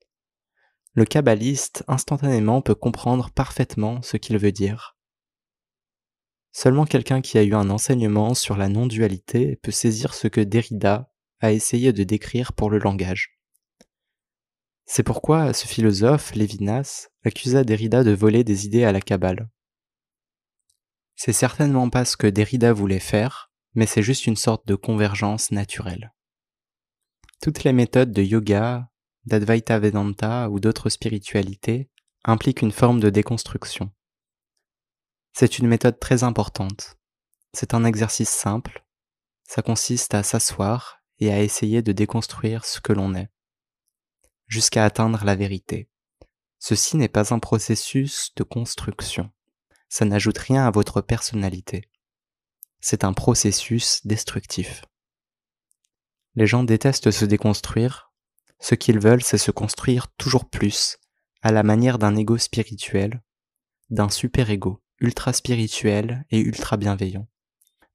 le 0.94 1.04
kabbaliste 1.04 1.84
instantanément 1.88 2.60
peut 2.60 2.74
comprendre 2.74 3.30
parfaitement 3.30 4.02
ce 4.02 4.16
qu'il 4.18 4.36
veut 4.38 4.52
dire. 4.52 4.96
Seulement 6.52 6.84
quelqu'un 6.84 7.22
qui 7.22 7.38
a 7.38 7.42
eu 7.42 7.54
un 7.54 7.70
enseignement 7.70 8.34
sur 8.34 8.56
la 8.56 8.68
non-dualité 8.68 9.56
peut 9.56 9.70
saisir 9.70 10.14
ce 10.14 10.28
que 10.28 10.40
Derrida 10.40 11.10
a 11.40 11.52
essayé 11.52 11.92
de 11.92 12.04
décrire 12.04 12.52
pour 12.52 12.70
le 12.70 12.78
langage. 12.78 13.38
C'est 14.84 15.02
pourquoi 15.02 15.54
ce 15.54 15.66
philosophe, 15.66 16.34
Lévinas, 16.34 17.08
accusa 17.24 17.64
Derrida 17.64 18.04
de 18.04 18.12
voler 18.12 18.44
des 18.44 18.66
idées 18.66 18.84
à 18.84 18.92
la 18.92 19.00
Kabbale. 19.00 19.48
C'est 21.16 21.32
certainement 21.32 21.88
pas 21.88 22.04
ce 22.04 22.16
que 22.16 22.26
Derrida 22.26 22.72
voulait 22.72 23.00
faire, 23.00 23.50
mais 23.74 23.86
c'est 23.86 24.02
juste 24.02 24.26
une 24.26 24.36
sorte 24.36 24.66
de 24.66 24.74
convergence 24.74 25.50
naturelle. 25.50 26.12
Toutes 27.40 27.64
les 27.64 27.72
méthodes 27.72 28.12
de 28.12 28.22
yoga, 28.22 28.90
d'Advaita 29.24 29.78
Vedanta 29.78 30.50
ou 30.50 30.60
d'autres 30.60 30.90
spiritualités 30.90 31.90
impliquent 32.24 32.62
une 32.62 32.72
forme 32.72 33.00
de 33.00 33.08
déconstruction. 33.08 33.90
C'est 35.32 35.58
une 35.58 35.66
méthode 35.66 35.98
très 35.98 36.24
importante. 36.24 36.96
C'est 37.52 37.74
un 37.74 37.84
exercice 37.84 38.30
simple. 38.30 38.84
Ça 39.48 39.62
consiste 39.62 40.14
à 40.14 40.22
s'asseoir 40.22 41.02
et 41.18 41.32
à 41.32 41.42
essayer 41.42 41.82
de 41.82 41.92
déconstruire 41.92 42.64
ce 42.64 42.80
que 42.80 42.92
l'on 42.92 43.14
est, 43.14 43.30
jusqu'à 44.46 44.84
atteindre 44.84 45.24
la 45.24 45.36
vérité. 45.36 45.88
Ceci 46.58 46.96
n'est 46.96 47.08
pas 47.08 47.34
un 47.34 47.38
processus 47.38 48.32
de 48.36 48.44
construction. 48.44 49.30
Ça 49.88 50.04
n'ajoute 50.04 50.38
rien 50.38 50.66
à 50.66 50.70
votre 50.70 51.00
personnalité 51.00 51.88
c'est 52.82 53.04
un 53.04 53.14
processus 53.14 54.04
destructif. 54.04 54.84
Les 56.34 56.46
gens 56.46 56.64
détestent 56.64 57.12
se 57.12 57.24
déconstruire, 57.24 58.12
ce 58.58 58.74
qu'ils 58.74 58.98
veulent 58.98 59.22
c'est 59.22 59.38
se 59.38 59.50
construire 59.50 60.08
toujours 60.18 60.50
plus, 60.50 60.98
à 61.42 61.52
la 61.52 61.62
manière 61.62 61.98
d'un 61.98 62.16
ego 62.16 62.36
spirituel, 62.38 63.22
d'un 63.90 64.10
super-ego, 64.10 64.81
ultra 65.02 65.32
spirituel 65.32 66.24
et 66.30 66.40
ultra 66.40 66.76
bienveillant. 66.78 67.26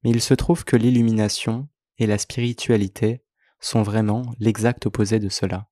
Mais 0.04 0.10
il 0.10 0.20
se 0.20 0.34
trouve 0.34 0.64
que 0.64 0.76
l'illumination 0.76 1.68
et 1.98 2.06
la 2.06 2.18
spiritualité 2.18 3.24
sont 3.58 3.82
vraiment 3.82 4.22
l'exact 4.38 4.86
opposé 4.86 5.18
de 5.18 5.28
cela. 5.28 5.66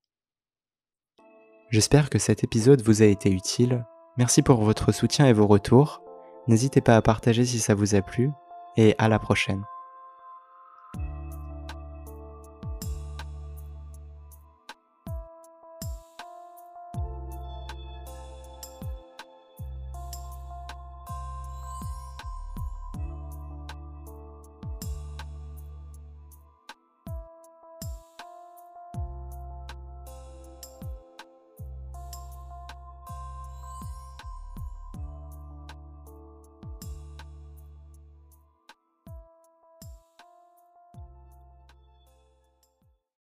J'espère 1.69 2.09
que 2.09 2.19
cet 2.19 2.43
épisode 2.43 2.81
vous 2.81 3.01
a 3.01 3.05
été 3.05 3.29
utile. 3.29 3.85
Merci 4.17 4.41
pour 4.41 4.61
votre 4.63 4.91
soutien 4.91 5.27
et 5.27 5.33
vos 5.33 5.47
retours. 5.47 6.01
N'hésitez 6.47 6.81
pas 6.81 6.97
à 6.97 7.01
partager 7.01 7.45
si 7.45 7.59
ça 7.59 7.75
vous 7.75 7.95
a 7.95 8.01
plu 8.01 8.31
et 8.75 8.95
à 8.97 9.07
la 9.07 9.19
prochaine. 9.19 9.63